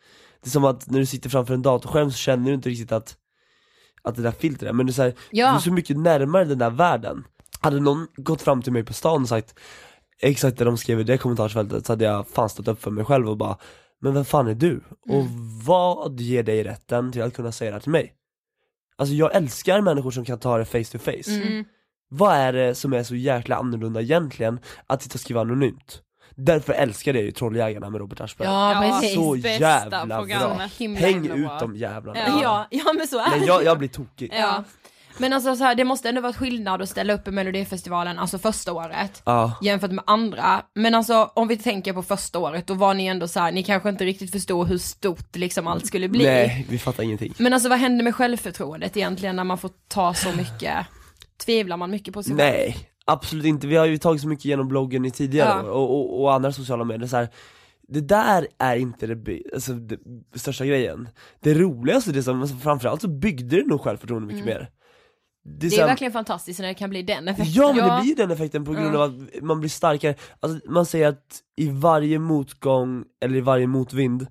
[0.43, 2.91] Det är som att när du sitter framför en datorskärm så känner du inte riktigt
[2.91, 3.15] att
[4.03, 5.49] Att det där filtret är, men du, är så här, Ja.
[5.51, 7.23] du är så mycket närmare den där världen
[7.59, 9.55] Hade någon gått fram till mig på stan och sagt
[10.21, 13.05] exakt det de skrev i det kommentarsfältet så hade jag fan stått upp för mig
[13.05, 13.57] själv och bara
[14.01, 14.81] Men vem fan är du?
[15.09, 15.25] Och
[15.65, 18.13] vad ger dig rätten till att kunna säga det här till mig?
[18.97, 21.65] Alltså jag älskar människor som kan ta det face to face Mm.
[22.09, 26.01] Vad är det som är så jäkla annorlunda egentligen att sitta och skriva anonymt?
[26.35, 29.15] Därför älskar jag ju Trolljägarna med Robert Aschberg Ja, precis.
[29.15, 33.45] Så Bästa jävla bra, häng ut de jävlarna Ja, ja men så är Men det
[33.45, 34.63] jag, jag blir tokig Ja.
[35.17, 38.37] Men alltså så här, det måste ändå varit skillnad att ställa upp i melodifestivalen, alltså
[38.37, 39.21] första året.
[39.25, 39.57] Ja.
[39.61, 40.61] Jämfört med andra.
[40.75, 43.63] Men alltså om vi tänker på första året, då var ni ändå så här, ni
[43.63, 46.23] kanske inte riktigt förstod hur stort liksom allt skulle bli.
[46.25, 50.13] Nej, vi fattar ingenting Men alltså vad händer med självförtroendet egentligen när man får ta
[50.13, 50.75] så mycket?
[51.45, 52.37] Tvivlar man mycket på sig själv?
[52.37, 53.67] Nej, absolut inte.
[53.67, 55.71] Vi har ju tagit så mycket genom bloggen i tidigare Ja.
[55.71, 57.29] och, och, och andra sociala medier så här.
[57.87, 59.97] Det där är inte det, alltså, det
[60.35, 61.09] största grejen.
[61.39, 64.57] Det roligaste, det som, alltså, framförallt så byggde det nog självförtroende mycket Mm.
[64.57, 64.69] mer.
[65.47, 67.53] Det är så här- verkligen fantastiskt när det kan bli den effekten.
[67.53, 70.85] Ja men det blir den effekten på grund av att man blir starkare, alltså, man
[70.85, 74.27] säger att i varje motgång, eller i varje motvind,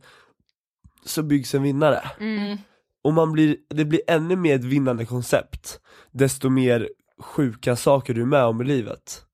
[1.05, 2.01] så byggs en vinnare.
[2.21, 2.59] Mm.
[3.05, 6.89] Och man blir, det blir ännu mer ett vinnande koncept, desto mer
[7.21, 9.25] sjuka saker du är med om i livet.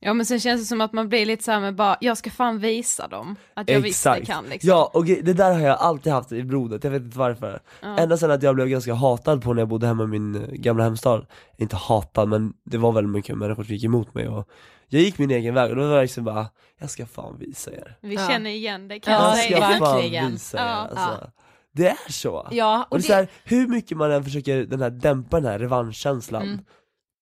[0.00, 2.30] Ja men sen känns det som att man blir lite såhär med bara, jag ska
[2.30, 4.68] fan visa dem att jag visst det kan liksom.
[4.70, 7.60] Ja, och det där har jag alltid haft i blodet, jag vet inte varför.
[7.82, 7.98] Ja.
[7.98, 10.48] Ända sedan att jag blev ganska hatad på när jag bodde hemma i min eh,
[10.50, 11.26] gamla hemstad.
[11.56, 14.48] Inte hatad, men det var väldigt mycket människor som gick emot mig och
[14.88, 16.46] jag gick min egen väg och då var jag liksom bara,
[16.80, 17.96] jag ska fan visa er.
[18.00, 18.28] Vi Ja.
[18.28, 19.68] känner igen det kan Ja, jag jag säga.
[19.76, 20.68] ska fan visa er Ja.
[20.68, 21.30] alltså.
[21.72, 22.48] Det är så.
[22.50, 25.50] Ja, Och det är så här, hur mycket man än försöker den här, dämpa den
[25.52, 26.58] här revanschkänslan, Mm.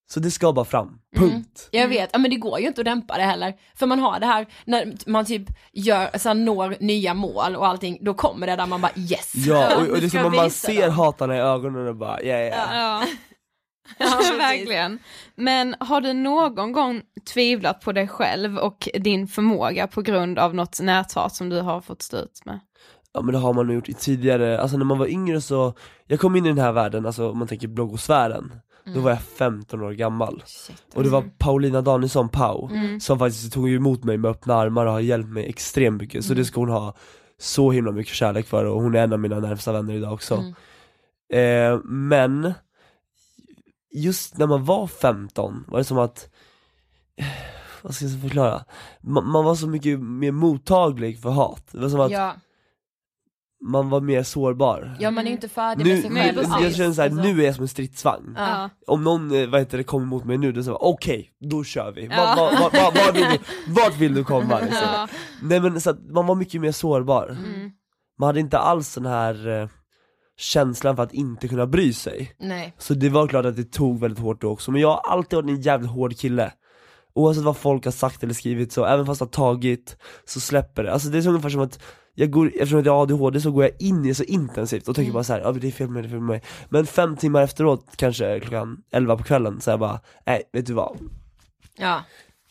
[0.09, 1.69] Så det ska bara fram, punkt.
[1.71, 3.55] Jag vet, ja, men det går ju inte att dämpa det heller.
[3.75, 5.43] För man har det här, när man typ
[5.73, 9.33] gör, så här, når nya mål och allting, då kommer det där man bara yes.
[9.35, 10.95] Ja, och, och det är som om man ser dem.
[10.95, 13.07] hatarna i ögonen och bara, ja ja ja.
[13.99, 14.37] Ja.
[14.39, 14.99] Verkligen.
[15.35, 17.03] Men har du någon gång
[17.35, 21.81] tvivlat på dig själv och din förmåga på grund av något näthat som du har
[21.81, 22.61] fått stå ut med?
[23.13, 25.75] Ja men det har man nog gjort i tidigare, alltså när man var yngre så,
[26.07, 28.61] jag kom in i den här världen, alltså om man tänker bloggosfären,
[28.95, 30.43] då var jag 15 år gammal.
[30.95, 32.69] Och det var Paulina Danielsson, Pau,
[33.01, 36.35] som faktiskt tog emot mig med öppna armar och har hjälpt mig extremt mycket, så
[36.35, 36.95] det ska hon ha
[37.39, 40.45] så himla mycket kärlek för och hon är en av mina närmsta vänner idag också.
[41.33, 42.55] Eh, men,
[43.95, 46.29] just när man var 15 var det som att,
[47.83, 48.65] vad ska jag förklara?
[49.01, 52.35] Man, man var så mycket mer mottaglig för hat, det var som att Ja,
[53.65, 56.63] man var mer sårbar ja man är ju inte färdig nu, med sig nu, själv.
[56.65, 57.23] jag känner såhär, Alltså.
[57.25, 58.71] nu är jag som en stridsvagn Ja.
[58.87, 61.93] Om någon, eh, vad heter det, kommer emot mig nu, då säger okej, då kör
[61.93, 62.17] vi, Ja.
[62.17, 63.39] Va- va- va- va- vart, vill du,
[63.73, 64.89] vart vill du komma liksom?
[64.93, 65.09] Ja.
[65.43, 67.71] Nej men så att man var mycket mer sårbar Mm.
[68.19, 69.69] Man hade inte alls den här eh,
[70.39, 72.75] känslan för att inte kunna bry sig Nej.
[72.79, 75.37] Så det var klart att det tog väldigt hårt då också, men jag har alltid
[75.37, 76.53] varit en jävligt hård kille
[77.15, 80.83] Oavsett vad folk har sagt eller skrivit så, även fast det har tagit, så släpper
[80.85, 80.93] det.
[80.93, 81.81] Alltså det är så ungefär som att
[82.19, 84.97] jag går, eftersom att jag har ADHD så går jag in i så intensivt och
[84.97, 86.87] tänker bara så här, ja det är fel med det är fel med mig Men
[86.87, 90.99] fem timmar efteråt, kanske klockan 11 på kvällen, så jag bara, nej vet du vad?
[91.79, 92.01] Ja.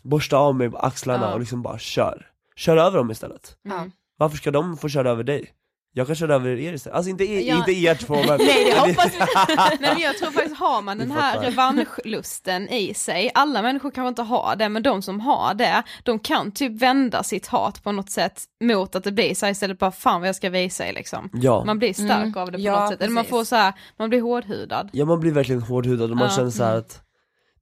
[0.03, 1.33] Borsta av mig axlarna Ja.
[1.33, 3.85] och liksom bara kör Kör över dem istället Ja.
[4.17, 5.51] Varför ska de få köra över dig?
[5.97, 7.55] Jag kan köra över er istället, alltså inte, er, Ja.
[7.57, 9.11] inte er två men Nej, det hoppas
[9.79, 14.09] Nej men jag tror faktiskt har man den här revanschlusten i sig, alla människor kanske
[14.09, 17.91] inte har det, men de som har det, de kan typ vända sitt hat på
[17.91, 20.87] något sätt mot att det blir så här istället bara fan vad jag ska visa
[20.87, 21.29] er liksom.
[21.33, 21.63] Ja.
[21.65, 22.37] Man blir stark Mm.
[22.37, 24.89] av det på Ja, något sätt, eller man får så här, man blir hårdhudad.
[24.93, 26.35] Ja man blir verkligen hårdhudad och man Ja.
[26.35, 27.01] känner så här att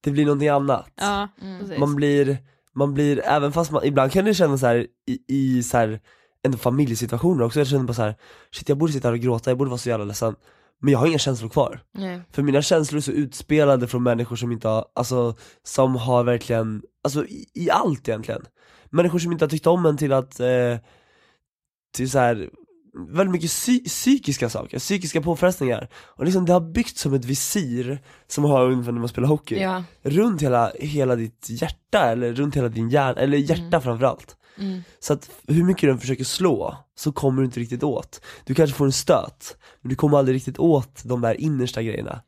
[0.03, 1.79] det blir någonting annat Ja, Mm.
[1.79, 2.37] man blir,
[2.75, 5.99] man blir, även fast man, ibland kan det kännas så här i, i så här,
[6.43, 8.15] en familjesituationer också, jag känner bara så här,
[8.51, 10.35] shit jag borde sitta här och gråta, jag borde vara så jävla ledsen.
[10.81, 12.21] Men jag har inga känslor kvar, Nej.
[12.31, 16.83] för mina känslor är så utspelade från människor som inte har, alltså som har verkligen,
[17.03, 18.45] alltså i, i allt egentligen.
[18.89, 20.77] Människor som inte har tyckt om en till att, eh,
[21.95, 22.49] till så här
[22.93, 28.01] väldigt mycket psy- psykiska saker, psykiska påfrestningar Och liksom det har byggts som ett visir,
[28.27, 29.83] som har ungefär när man spelar hockey Ja.
[30.01, 34.83] runt hela, hela ditt hjärta, eller runt hela din hjärna, eller hjärta framförallt Mm.
[34.99, 38.75] Så att hur mycket du försöker slå, så kommer du inte riktigt åt Du kanske
[38.77, 42.21] får en stöt, men du kommer aldrig riktigt åt de där innersta grejerna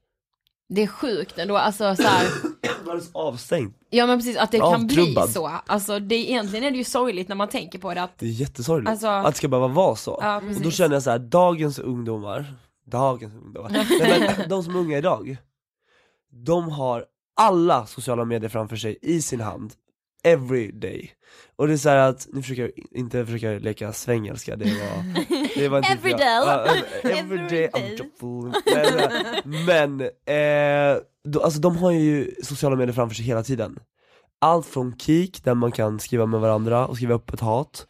[0.70, 2.28] Det är sjukt ändå, alltså så här.
[3.02, 3.74] Så avstängd.
[3.90, 5.30] Ja men precis att det kan bli Avtrubbad.
[5.30, 5.48] så.
[5.66, 8.30] Alltså det, egentligen är det ju sorgligt när man tänker på det att, Det är
[8.30, 10.20] jättesorgligt, Alltså- att det ska behöva vara så.
[10.22, 12.54] Ja Och då känner jag så här, dagens ungdomar,
[12.92, 13.70] dagens ungdomar,
[14.00, 15.38] nej, men de som är unga idag
[16.46, 19.74] De har alla sociala medier framför sig i sin hand,
[20.26, 21.12] every day
[21.56, 25.26] Och det är så här att, nu försöker jag inte försöka leka svengelska, det var,
[25.60, 26.18] det var inte Every bra.
[26.18, 26.84] day.
[27.04, 27.70] Ja, every day.
[29.46, 33.80] Men, men eh, då, alltså de har ju sociala medier framför sig hela tiden
[34.40, 37.88] allt från Kik, där man kan skriva med varandra och skriva öppet hat,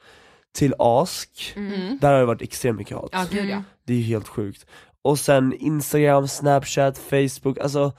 [0.56, 1.98] till Ask, Mm.
[2.02, 3.10] där har det varit extremt mycket hat.
[3.14, 3.64] Ja gud ja.
[3.88, 4.66] Det är ju helt sjukt.
[5.02, 7.92] Och sen Instagram, Snapchat, Facebook, alltså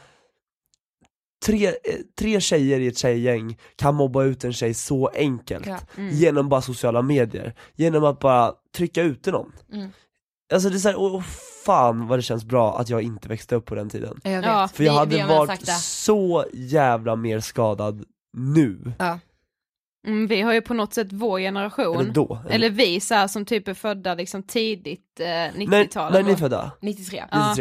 [1.46, 1.74] Tre, eh,
[2.18, 5.78] tre tjejer i ett tjejgäng kan mobba ut en tjej så enkelt Ja.
[5.96, 6.14] Mm.
[6.14, 9.52] genom bara sociala medier, genom att bara trycka ut någon.
[9.72, 9.90] Mm.
[10.52, 11.22] Alltså det är såhär, åh
[11.66, 14.20] fan vad det känns bra att jag inte växte upp på den tiden.
[14.24, 14.44] Jag vet.
[14.44, 18.04] Ja, För jag Vi- hade vi varit så jävla mer skadad
[18.36, 18.92] nu.
[18.98, 19.18] Ja.
[20.06, 22.38] Mm, vi har ju på något sätt vår generation, Eller då.
[22.50, 25.52] eller vi så här, som typ är födda liksom tidigt eh, när,
[25.84, 26.12] 90-tal.
[26.12, 26.72] när är ni födda?
[26.80, 27.24] 93.
[27.30, 27.54] Ja.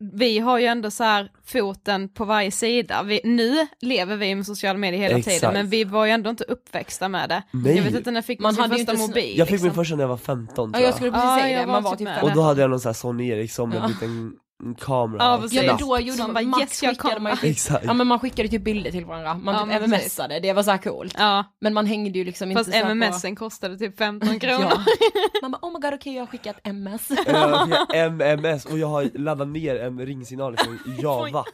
[0.00, 0.18] 93?
[0.18, 3.02] Vi har ju ändå så här foten på varje sida.
[3.02, 5.36] Vi, nu lever vi med sociala medier hela Exakt.
[5.40, 7.42] tiden men vi var ju ändå inte uppväxta med det.
[7.50, 7.76] Nej.
[7.76, 9.38] Jag vet inte när fick Man man sin första mobil.
[9.38, 9.84] Jag fick min liksom.
[9.84, 10.94] första när jag var 15 Ja tror jag jag.
[10.94, 12.24] skulle precis Ja, säga jag det, man var typ typ med fem.
[12.24, 14.32] Och då hade jag någon sån här Sony Ericsson med en liten
[14.78, 15.24] kamera.
[15.24, 15.62] Ja, precis.
[15.62, 17.84] Ja men då gjorde Man bara, yes, jag skickade man ju Exakt.
[17.84, 20.70] ja men man skickade typ bilder till varandra, man Ja, typ mmsade, det var så
[20.70, 21.14] här coolt.
[21.18, 24.40] Ja, Men man hängde ju liksom inte fast så här MMSen kostade typ 15 på...
[24.40, 24.60] kronor.
[24.70, 24.82] Ja.
[25.42, 27.06] Man bara oh my god okej jag har skickat ms.
[27.08, 27.18] Fick
[27.94, 31.44] MMS och jag har laddat ner en ringsignal från Java.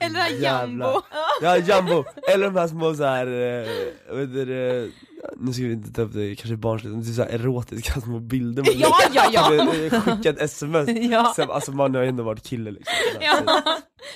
[0.00, 0.86] Eller Jävlar.
[0.86, 1.02] Jumbo.
[1.42, 2.04] Ja, Jumbo!
[2.28, 4.90] Eller de här små såhär, äh, vet du, det,
[5.36, 8.00] nu ska vi inte ta upp det kanske barnsligt, men det är så här erotiska
[8.00, 9.66] små bilder man Ja, ja, ja.
[9.66, 11.32] Skicka Skickat sms, Ja.
[11.36, 13.38] Sen, alltså man har ju ändå varit kille liksom Ja,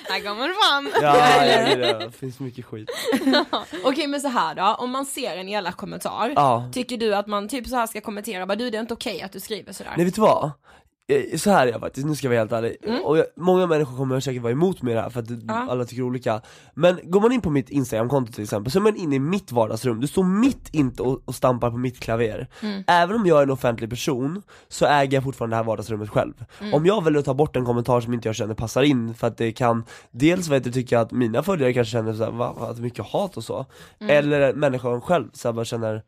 [0.08, 1.02] här kommer fram.
[1.02, 2.90] Ja, ja, ja, det finns mycket skit
[3.84, 7.26] Okej men så här då, om man ser en elak kommentar, Ja, tycker du att
[7.26, 9.72] man typ så här ska kommentera, bara du det är inte okej att du skriver
[9.72, 9.92] sådär?
[9.96, 10.50] nej vet du vad?
[11.08, 13.66] Eh, Så här är jag faktiskt, nu ska jag vara helt ärlig, och jag, många
[13.66, 15.44] människor kommer säkert vara emot mig i det här för att Mm.
[15.48, 15.66] Ja.
[15.70, 16.40] alla tycker olika
[16.74, 19.52] Men går man in på mitt instagramkonto till exempel, så är man inne i mitt
[19.52, 22.84] vardagsrum, du står mitt inte och, och stampar på mitt klaver Mm.
[22.86, 26.44] Även om jag är en offentlig person, så äger jag fortfarande det här vardagsrummet själv
[26.60, 26.74] Mm.
[26.74, 29.26] Om jag väljer att ta bort en kommentar som inte jag känner passar in, för
[29.26, 32.66] att det kan Dels vet jag tycka att mina följare kanske känner såhär, va, va,
[32.70, 33.66] att mycket hat och så
[34.00, 34.16] Mm.
[34.16, 36.02] Eller människan själv så här, bara känner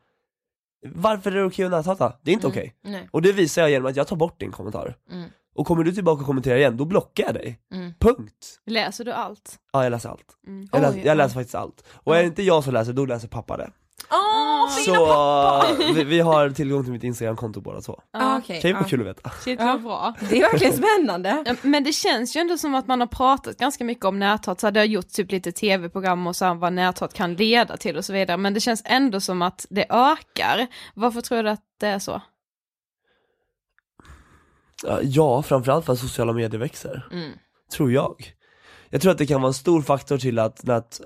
[0.87, 2.13] Varför är det okej att näthata?
[2.23, 3.09] Det är inte okej Nej.
[3.11, 4.97] och det visar jag genom att jag tar bort din kommentar.
[5.11, 5.29] Mm.
[5.55, 7.61] Och kommer du tillbaka och kommenterar igen, då blockar jag dig.
[7.75, 7.93] Mm.
[7.99, 8.61] Punkt.
[8.67, 9.59] Läser du allt?
[9.73, 10.37] Ja jag läser allt.
[10.47, 10.69] Mm.
[10.73, 11.15] Jag, läser, jag ja.
[11.15, 11.85] läser faktiskt allt.
[11.91, 13.71] Och är det inte jag som läser, då läser pappa det.
[14.11, 15.93] Åh, fina Så pappa!
[15.95, 18.01] vi, vi har tillgång till mitt instagramkonto båda två.
[18.13, 19.31] Ah, okej, Kan ju vara kul att veta.
[19.31, 20.15] Shit vad bra.
[20.31, 21.57] Det är verkligen spännande.
[21.63, 24.67] Men det känns ju ändå som att man har pratat ganska mycket om näthat, så
[24.67, 27.97] här, det har gjort typ lite tv-program och så här, vad näthat kan leda till
[27.97, 30.67] och så vidare, men det känns ändå som att det ökar.
[30.95, 32.23] Varför tror du att det är så?
[35.03, 37.09] Ja, framförallt för att sociala medier växer.
[37.13, 37.33] Mm.
[37.73, 38.33] Tror jag.
[38.91, 41.01] Jag tror att det kan vara en stor faktor till att nät,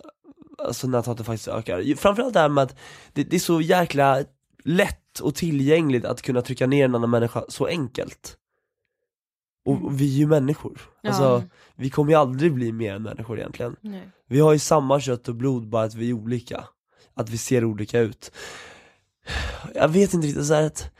[0.58, 1.96] alltså näthatet faktiskt ökar.
[1.96, 2.76] Framförallt det här med att
[3.12, 4.24] det, det är så jäkla
[4.64, 8.36] lätt och tillgängligt att kunna trycka ner en annan människa så enkelt.
[9.64, 10.80] Och, och vi är ju människor.
[11.00, 11.10] Ja.
[11.10, 11.44] Alltså,
[11.74, 13.76] vi kommer ju aldrig bli mer än människor egentligen.
[13.80, 14.08] Nej.
[14.28, 16.64] Vi har ju samma kött och blod, bara att vi är olika.
[17.14, 18.32] Att vi ser olika ut.
[19.74, 20.90] Jag vet inte riktigt så att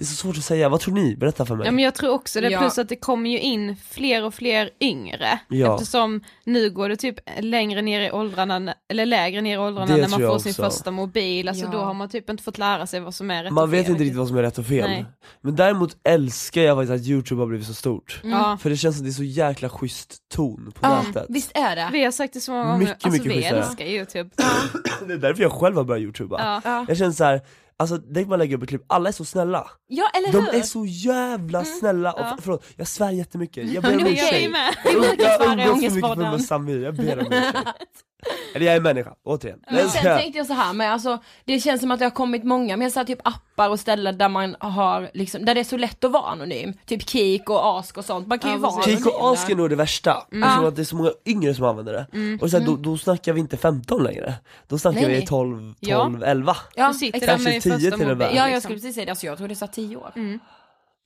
[0.00, 1.16] det är så svårt att säga, vad tror ni?
[1.16, 1.66] Berätta för mig.
[1.66, 2.58] Ja men jag tror också det, Ja.
[2.58, 5.38] plus att det kommer ju in fler och fler yngre.
[5.48, 5.74] Ja.
[5.74, 10.00] Eftersom nu går det typ längre ner i åldrarna, eller lägre ner i åldrarna Det
[10.02, 11.70] när man får sin första mobil, alltså Ja.
[11.70, 13.84] då har man typ inte fått lära sig vad som är rätt Man och vet
[13.84, 13.90] fel.
[13.92, 14.90] inte riktigt vad som är rätt och fel.
[14.90, 15.04] Nej.
[15.40, 18.20] Men däremot älskar jag faktiskt att youtube har blivit så stort.
[18.24, 18.58] Ja.
[18.62, 21.26] För det känns som det är så jäkla schysst ton på Ja, nätet.
[21.28, 21.88] visst är det?
[21.92, 23.58] Vi har sagt det så många gånger, Mycket, alltså mycket vi schysstare.
[23.62, 24.30] älskar youtube.
[25.06, 26.40] Det är därför jag själv har börjat youtuba.
[26.44, 26.60] Ja.
[26.64, 26.84] Ja.
[26.88, 27.40] Jag känner så här.
[27.80, 29.70] Alltså tänk man lägger upp ett klipp, alla är så snälla.
[29.88, 30.54] Ja eller De hur?
[30.54, 32.36] är så jävla snälla, och Ja.
[32.42, 34.42] förlåt, jag svär jättemycket, jag ber om ursäkt.
[34.42, 34.74] jag med.
[34.84, 37.56] Jag umgås för mycket med Samir, jag ber om ursäkt.
[38.54, 39.58] Eller jag är människa, återigen.
[39.66, 42.04] Men Jag sen ska- tänkte jag så här med alltså, det känns som att det
[42.04, 45.54] har kommit många med så här, typ appar och ställen där man har liksom, där
[45.54, 46.72] det är så lätt att vara anonym.
[46.86, 48.82] Typ Kik och Ask och sånt, man kan ju Ja, vara.
[48.82, 51.64] Kik och Ask är nog det värsta, eftersom att det är så många yngre som
[51.64, 52.06] använder det.
[52.40, 54.34] Och så här, då, då snackar vi inte 15 längre,
[54.68, 55.26] då snackar Nej, vi nej.
[55.26, 55.98] 12, Ja.
[56.04, 56.56] 12, 11.
[56.74, 57.44] Ja, Du sitter exakt.
[57.44, 58.30] där med din Kanske 10 första till och med.
[58.30, 58.60] Ja jag liksom.
[58.60, 60.12] skulle precis säga det, alltså jag tror det sa 10 år.
[60.16, 60.38] Mm.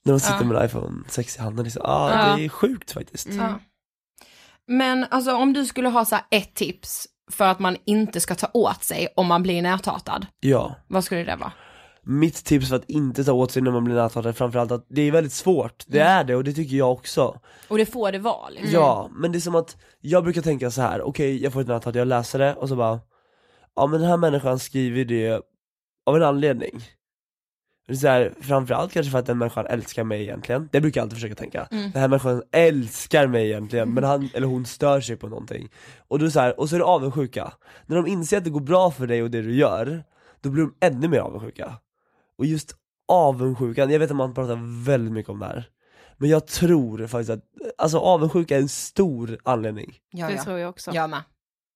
[0.05, 0.45] När de sitter Ja.
[0.45, 1.83] med en iPhone 6 i handen, liksom.
[1.85, 2.37] ah, Ja.
[2.37, 3.27] det är sjukt faktiskt.
[3.27, 3.39] Mm.
[3.39, 3.59] Ja.
[4.67, 8.35] Men alltså om du skulle ha så här ett tips för att man inte ska
[8.35, 10.75] ta åt sig om man blir näthatad, Ja.
[10.89, 11.53] vad skulle det vara?
[12.07, 14.87] Mitt tips för att inte ta åt sig när man blir näthatad är framförallt att
[14.89, 17.41] det är väldigt svårt, det är det och det tycker jag också.
[17.69, 18.71] Och det får det vara liksom.
[18.73, 21.67] Ja, men det är som att jag brukar tänka så här: okej jag får ett
[21.69, 23.01] näthat, jag läser det och så bara
[23.77, 25.41] Ja men den här människan skriver det
[26.07, 26.83] av en anledning
[27.87, 31.01] det är så här, framförallt kanske för att den människan älskar mig egentligen, det brukar
[31.01, 31.91] jag alltid försöka tänka Mm.
[31.91, 35.69] Den här människan älskar mig egentligen, men han eller hon stör sig på någonting
[36.09, 37.53] Och då så här, och så är det avundsjuka
[37.87, 40.05] När de inser att det går bra för dig och det du gör,
[40.41, 41.75] då blir de ännu mer avundsjuka
[42.39, 42.77] Och just
[43.09, 45.69] avundsjukan, jag vet att man pratar väldigt mycket om det här
[46.17, 47.45] Men jag tror faktiskt att,
[47.79, 50.45] alltså avundsjuka är en stor anledning Ja, Det ja.
[50.45, 50.91] tror jag också.
[50.95, 51.23] Jag med.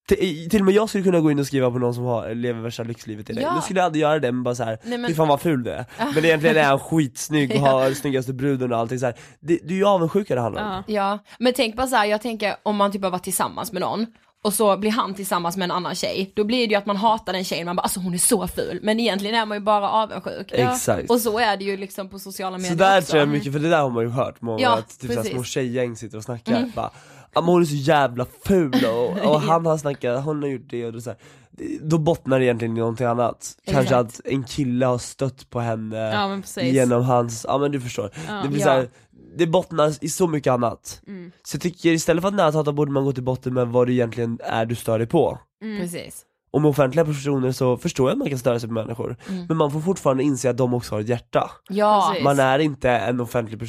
[0.09, 2.35] Till, till och med jag skulle kunna gå in och skriva på någon som har,
[2.35, 3.43] lever värsta lyxlivet i dig.
[3.43, 3.55] Ja.
[3.55, 5.41] Nu skulle jag aldrig göra det men bara så här, Nej, men- fy fan vad
[5.41, 5.85] ful du är.
[6.15, 9.15] Men egentligen är han skitsnygg och har snyggaste bruden och allting så här.
[9.41, 10.83] Det, det är ju avundsjuka det handlar om.
[10.87, 13.81] Ja, men tänk bara så här, jag tänker om man typ har varit tillsammans med
[13.83, 14.07] någon
[14.45, 16.97] och så blir han tillsammans med en annan tjej, då blir det ju att man
[16.97, 19.65] hatar den tjejen, man bara alltså hon är så ful, men egentligen är man ju
[19.65, 20.53] bara avundsjuk.
[20.53, 21.11] Exakt.
[21.11, 23.11] Och så är det ju liksom på sociala medier Så där också.
[23.11, 25.31] tror jag mycket, för det där har man ju hört många, Ja, att typ såhär,
[25.31, 26.73] små tjejgäng sitter och snackar Mm.
[26.75, 26.91] bara
[27.35, 30.71] Ja men hon är så jävla ful och, och han har snackat, hon har gjort
[30.71, 31.19] det och det så här.
[31.81, 33.57] Då bottnar det egentligen i någonting annat.
[33.65, 34.21] Kanske Exakt.
[34.21, 38.11] att en kille har stött på henne Ja, genom hans, ja men du förstår.
[38.29, 38.35] Ja.
[38.43, 38.65] Det blir Ja.
[38.67, 38.89] så här,
[39.37, 41.03] det bottnar i så mycket annat.
[41.07, 41.33] Mm.
[41.43, 43.93] Så jag tycker istället för att näthata borde man gå till botten med vad det
[43.93, 45.39] egentligen är du stör dig på.
[45.63, 45.81] Mm.
[45.81, 46.25] Precis.
[46.51, 49.47] Och med offentliga personer så förstår jag att man kan störa sig på människor, Mm.
[49.49, 51.51] men man får fortfarande inse att de också har ett hjärta.
[51.69, 52.15] Ja.
[52.23, 53.61] Man är inte en offentlig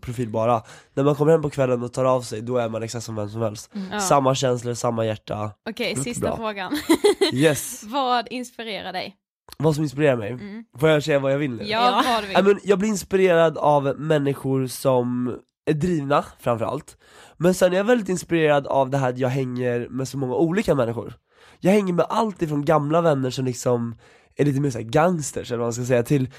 [0.00, 0.62] profil bara.
[0.94, 3.16] När man kommer hem på kvällen och tar av sig, då är man exakt som
[3.16, 3.70] vem som helst.
[3.74, 3.86] Mm.
[3.92, 4.00] Ja.
[4.00, 5.50] Samma känslor, samma hjärta.
[5.70, 6.36] Okej, Låter sista bra.
[6.36, 6.72] frågan.
[7.32, 7.82] Yes.
[7.86, 9.16] Vad inspirerar dig?
[9.58, 10.30] Vad som inspirerar mig?
[10.30, 10.64] Mm.
[10.78, 11.64] Får jag säga vad jag vill nu?
[11.64, 12.36] Ja, vad du vill.
[12.36, 15.36] Ja, men jag blir inspirerad av människor som
[15.70, 16.96] är drivna framförallt.
[17.36, 20.34] Men sen är jag väldigt inspirerad av det här att jag hänger med så många
[20.34, 21.14] olika människor.
[21.60, 23.94] Jag hänger med allt ifrån gamla vänner som liksom
[24.36, 26.30] är lite mer såhär gangsters eller vad man ska säga till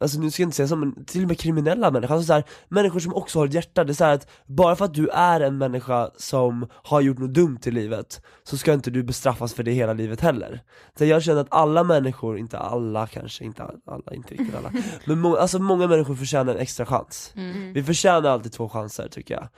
[0.00, 2.32] Alltså nu ska jag inte säga så men till och med kriminella människor, alltså så
[2.32, 5.08] här, människor som också har ett hjärta, det är så att bara för att du
[5.08, 9.54] är en människa som har gjort något dumt i livet Så ska inte du bestraffas
[9.54, 10.62] för det hela livet heller.
[10.98, 14.72] Så Jag känner att alla människor, inte alla kanske, inte alla, inte riktigt alla
[15.04, 17.32] Men må, alltså många människor förtjänar en extra chans.
[17.36, 17.72] Mm.
[17.72, 19.48] Vi förtjänar alltid två chanser tycker jag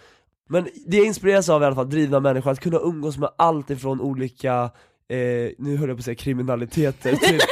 [0.53, 3.71] Men det jag inspireras av i alla fall, drivna människor, att kunna umgås med allt
[3.71, 4.71] ifrån olika,
[5.09, 7.41] eh, nu höll jag på att säga kriminaliteter till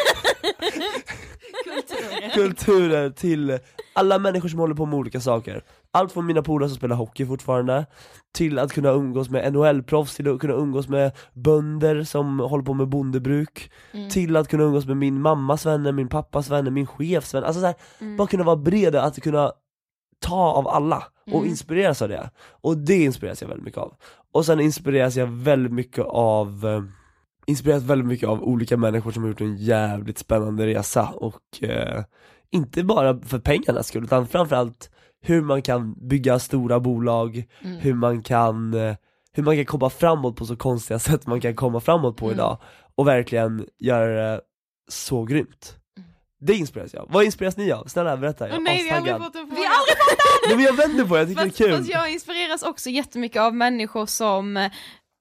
[2.35, 3.59] kulturer till
[3.93, 5.65] alla människor som håller på med olika saker.
[5.91, 7.87] Allt från mina polare som spelar hockey fortfarande,
[8.35, 12.75] till att kunna umgås med NHL-proffs, till att kunna umgås med bönder som håller på
[12.75, 14.11] med bondebruk, Mm.
[14.11, 17.61] till att kunna umgås med min mammas vänner, min pappas vänner, min chefs vänner, alltså
[17.61, 18.17] så här, Mm.
[18.17, 19.53] bara kunna vara bred, att kunna
[20.21, 21.49] ta av alla och Mm.
[21.51, 22.31] inspireras av det.
[22.51, 23.95] Och det inspireras jag väldigt mycket av.
[24.33, 26.83] Och sen inspireras jag väldigt mycket av eh,
[27.47, 32.05] inspireras väldigt mycket av olika människor som har gjort en jävligt spännande resa och eh,
[32.51, 34.91] inte bara för pengarnas skull utan framförallt
[35.21, 37.77] hur man kan bygga stora bolag, Mm.
[37.79, 38.95] hur man kan eh,
[39.33, 42.35] hur man kan komma framåt på så konstiga sätt man kan komma framåt på Mm.
[42.37, 42.59] idag
[42.95, 44.41] och verkligen göra det
[44.89, 45.78] så grymt.
[46.41, 47.09] Det inspireras jag av.
[47.11, 47.85] Vad inspireras ni av?
[47.85, 49.61] Snälla berätta, jag är nej, vi har aldrig fått en fråga.
[49.61, 51.69] Vi har aldrig fått Nej men jag vänder på det, jag tycker Fast, det är
[51.69, 51.77] kul.
[51.79, 54.71] fast jag inspireras också jättemycket av människor som eh,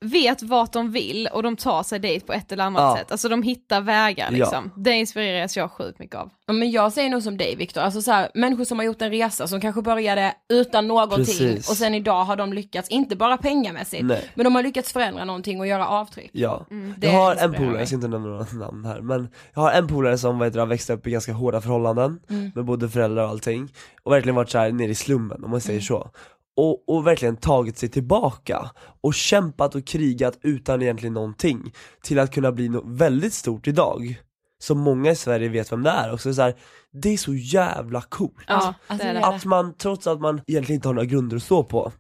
[0.06, 2.98] vet vart de vill och de tar sig dit på ett eller annat Ja.
[2.98, 3.12] sätt.
[3.12, 4.72] Alltså de hittar vägar liksom.
[4.76, 6.30] Det inspireras jag sjukt mycket av.
[6.48, 9.02] Ja, men jag säger nog som dig Viktor, alltså så här, människor som har gjort
[9.02, 11.70] en resa som kanske började utan någonting Precis.
[11.70, 14.30] och sen idag har de lyckats, inte bara pengamässigt, Nej.
[14.36, 16.30] men de har lyckats förändra någonting och göra avtryck.
[16.34, 19.62] Ja, Mm, jag har en polare, jag ska inte nämna några namn här, men jag
[19.62, 22.52] har en polare som vad heter, har växt upp i ganska hårda förhållanden Mm.
[22.56, 23.72] med både föräldrar och allting
[24.04, 25.86] och verkligen varit så här nere i slummen om man säger Mm.
[25.86, 26.10] så
[26.58, 32.32] och, och verkligen tagit sig tillbaka och kämpat och krigat utan egentligen någonting till att
[32.34, 34.22] kunna bli något väldigt stort idag
[34.60, 36.56] som många i Sverige vet vem det är också, så här,
[37.02, 39.26] det är så jävla coolt Ja, alltså, det är det.
[39.26, 41.92] att man, trots att man egentligen inte har några grunder att stå på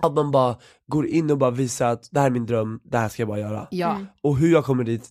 [0.00, 2.98] att man bara går in och bara visar att det här är min dröm, det
[2.98, 3.90] här ska jag bara göra Ja.
[3.94, 4.06] Mm.
[4.22, 5.10] och hur jag kommer dit,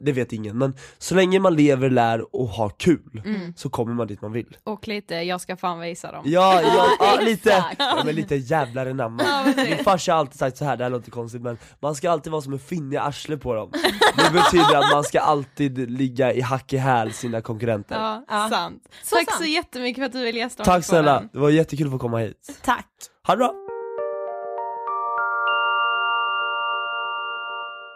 [0.00, 3.54] det vet ingen, men så länge man lever, lär och har kul Mm.
[3.56, 6.22] så kommer man dit man vill Och lite, jag ska fan visa dem.
[6.26, 9.76] Ja, ja, ja lite, ja, men lite jävlar anamma Ja, precis.
[9.76, 12.32] Min farsa har alltid sagt så här, det här låter konstigt men man ska alltid
[12.32, 13.70] vara som en finne i arslet på dem
[14.16, 18.82] Det betyder att man ska alltid ligga i hack i häl sina konkurrenter Ja, sant.
[19.02, 19.38] Så Tack sant.
[19.42, 22.18] så jättemycket för att du ville gästa Tack snälla, det var jättekul att få komma
[22.18, 22.86] hit Tack.
[23.26, 23.65] Ha det bra!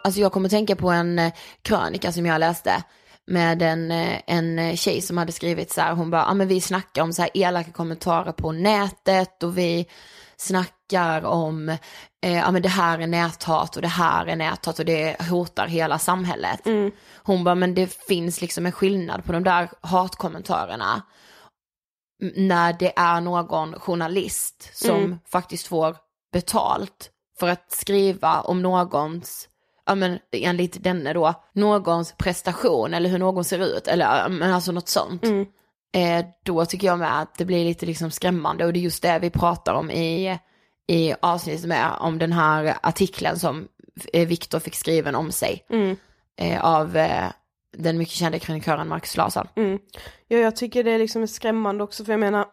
[0.05, 1.33] Alltså jag kommer tänka på en eh,
[1.63, 2.85] krönika som jag läste
[3.27, 6.49] med en, eh, en eh, tjej som hade skrivit så här, hon bara, ja men
[6.49, 9.87] vi snackar om så här elaka kommentarer på nätet och vi
[10.37, 14.85] snackar om, eh, ja men det här är näthat och det här är näthat och
[14.85, 16.61] det hotar hela samhället.
[17.23, 21.03] Hon bara, men det finns liksom en skillnad på de där hatkommentarerna
[22.37, 25.19] när det är någon journalist som Mm.
[25.29, 25.97] faktiskt får
[26.33, 29.49] betalt för att skriva om någons,
[29.91, 34.73] ja men enligt denne då, någons prestation eller hur någon ser ut eller men alltså
[34.73, 35.25] något sånt.
[35.25, 35.47] Mm.
[35.93, 39.03] Eh, då tycker jag med att det blir lite liksom skrämmande och det är just
[39.03, 40.39] det vi pratar om i,
[40.87, 43.69] i avsnittet med, om den här artikeln som
[44.13, 45.97] eh, Viktor fick skriven om sig Mm.
[46.41, 47.25] eh, av eh,
[47.77, 49.49] den mycket kända krönikören Marcus Larsson.
[49.57, 49.79] Mm.
[50.29, 52.47] Ja, jag tycker det är liksom skrämmande också för jag menar,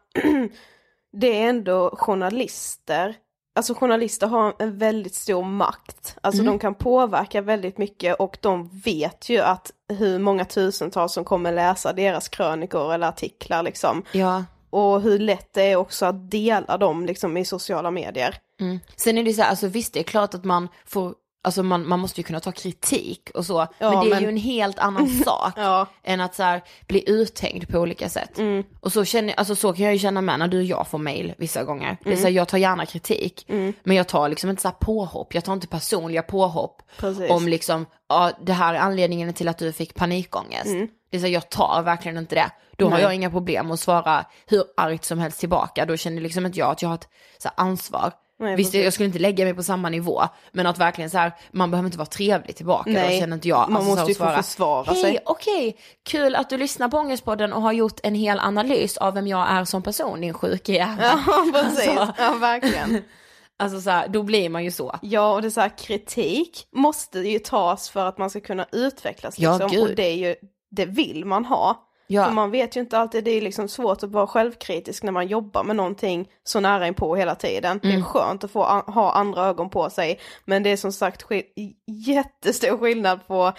[1.17, 3.15] det är ändå journalister.
[3.57, 6.15] Alltså journalister har en väldigt stor makt.
[6.21, 6.53] Alltså Mm.
[6.53, 11.51] de kan påverka väldigt mycket och de vet ju att hur många tusentals som kommer
[11.51, 14.03] läsa deras krönikor eller artiklar liksom.
[14.11, 14.43] Ja.
[14.69, 18.35] Och hur lätt det är också att dela dem liksom i sociala medier.
[18.61, 18.79] Mm.
[18.95, 21.13] Sen är det så här, alltså visst det är klart att man får,
[21.47, 24.23] alltså man, man måste ju kunna ta kritik och så, Ja, men det är men-
[24.23, 25.85] ju en helt annan sak Ja.
[26.03, 28.37] än att så här, bli uthängd på olika sätt.
[28.37, 28.63] Mm.
[28.79, 30.97] Och så, känner, alltså, så kan jag ju känna med när du och jag får
[30.97, 31.97] mail vissa gånger.
[32.03, 32.21] Det är Mm.
[32.21, 33.73] så här, jag tar gärna kritik, Mm.
[33.83, 37.31] men jag tar liksom inte så här påhopp, jag tar inte personliga påhopp Precis.
[37.31, 40.65] om liksom, ja det här är anledningen till att du fick panikångest.
[40.65, 40.87] Mm.
[41.09, 42.49] Det är så här, jag tar verkligen inte det.
[42.77, 43.01] Då har Nej.
[43.01, 45.85] jag inga problem att svara hur argt som helst tillbaka.
[45.85, 48.11] Då känner liksom inte jag att jag har ett så ansvar.
[48.39, 51.31] Nej, Visst, jag skulle inte lägga mig på samma nivå, men att verkligen så här,
[51.51, 52.89] man behöver inte vara trevlig tillbaka.
[52.89, 53.69] Nej, då känner inte jag.
[53.69, 56.89] man Alltså, så måste ju få svara, försvara Hej, sig." okej, kul att du lyssnar
[56.89, 60.33] på Ångestpodden och har gjort en hel analys av vem jag är som person, din
[60.33, 61.17] sjuke jävel.
[61.27, 61.87] Ja, precis.
[61.87, 63.03] Alltså, Ja, verkligen.
[63.59, 64.99] alltså så här, då blir man ju så.
[65.01, 68.65] Ja, och det är så här, kritik måste ju tas för att man ska kunna
[68.71, 69.39] utvecklas.
[69.39, 69.71] Ja, Liksom.
[69.71, 69.89] gud.
[69.89, 70.35] Och det är ju,
[70.71, 71.83] det vill man ha.
[72.07, 72.25] Ja.
[72.25, 75.27] För man vet ju inte alltid, det är liksom svårt att vara självkritisk när man
[75.27, 77.79] jobbar med någonting så nära inpå hela tiden.
[77.81, 78.05] Det är Mm.
[78.05, 80.19] skönt att få ha andra ögon på sig.
[80.45, 83.53] Men det är som sagt skill- jättestor skillnad på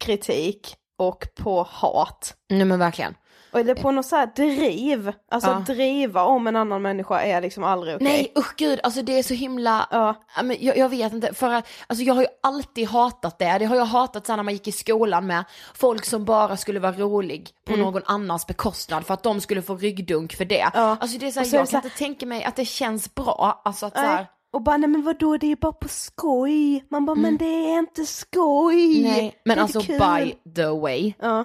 [0.00, 2.34] kritik och på hat.
[2.50, 3.14] Nej men verkligen.
[3.52, 5.12] Är på något så här driv.
[5.30, 5.54] Alltså Ja.
[5.56, 8.04] att driva om en annan människa är liksom aldrig okej.
[8.08, 10.14] Nej usch gud, alltså det är så himla, Ja.
[10.42, 13.64] Men jag, jag vet inte, för att, alltså jag har ju alltid hatat det, det
[13.64, 15.44] har jag hatat sen när man gick i skolan med
[15.74, 17.84] folk som bara skulle vara rolig på Mm.
[17.84, 20.70] någon annans bekostnad för att de skulle få ryggdunk för det.
[20.74, 20.96] Ja.
[21.00, 22.64] Alltså det är så här, så jag det kan så inte tänka mig att det
[22.64, 24.10] känns bra, alltså att så Nej.
[24.10, 26.84] här, Och bara, nej men vadå, det är bara på skoj.
[26.90, 28.98] Man bara, men det är inte skoj.
[29.00, 29.12] Mm.
[29.12, 29.98] nej, men alltså kul.
[29.98, 31.44] by the way, Ja.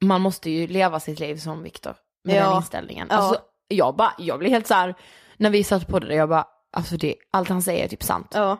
[0.00, 1.94] Man måste ju leva sitt liv som Viktor
[2.24, 2.48] med Ja.
[2.48, 3.06] den inställningen.
[3.10, 3.16] Ja.
[3.16, 4.94] Alltså jag bara, jag blir helt så här,
[5.36, 8.32] när vi satt på det, jag bara, alltså det, allt han säger är typ sant.
[8.34, 8.56] Ja,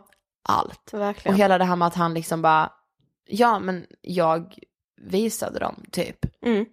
[0.49, 0.93] Allt.
[0.93, 1.34] verkligen.
[1.34, 2.72] Och hela det här med att han liksom bara,
[3.28, 4.55] ja men jag
[5.03, 6.45] visade dem typ.
[6.47, 6.66] Mm.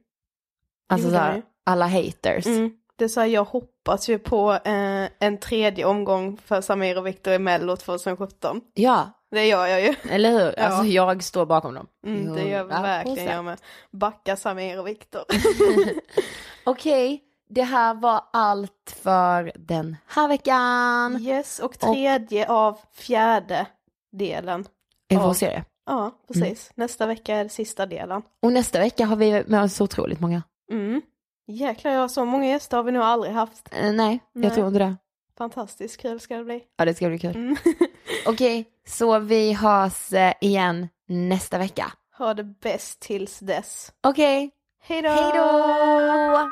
[0.89, 2.45] Alltså såhär, alla haters.
[2.45, 2.71] Mm.
[2.95, 7.07] Det är så här, jag hoppas ju på eh, en tredje omgång för Samir och
[7.07, 8.61] Viktor i Mello 2017.
[8.73, 9.95] Ja, Det gör jag ju.
[10.09, 10.53] eller hur?
[10.57, 10.63] Ja.
[10.63, 11.87] Alltså jag står bakom dem.
[12.05, 12.81] Mm, det gör vi 100%.
[12.81, 13.61] verkligen jag med.
[13.91, 15.23] Backa Samir och Viktor.
[16.65, 21.17] Okej, det här var allt för den här veckan.
[21.21, 23.65] yes, och tredje av fjärde
[24.11, 24.65] delen.
[25.07, 25.33] En vår Ja.
[25.33, 25.65] serie.
[25.85, 26.71] Ja, precis.
[26.75, 28.21] Nästa vecka är det sista delen.
[28.41, 30.43] Och nästa vecka har vi med oss otroligt många.
[30.71, 31.01] Mm.
[31.47, 33.69] Jäklar, jag har så många gäster har vi nog aldrig haft.
[33.73, 34.19] Eh, nej, Nej.
[34.33, 34.95] jag tror inte det.
[35.37, 36.63] Fantastiskt kul ska det bli.
[36.77, 37.35] Ja, det ska bli kul.
[37.35, 37.55] Mm.
[38.25, 41.91] Okej, så vi hörs eh, igen nästa vecka.
[42.17, 43.91] Ha det bäst tills dess.
[44.03, 44.51] Okej,
[44.83, 45.09] Hej då!
[45.09, 46.51] hej då!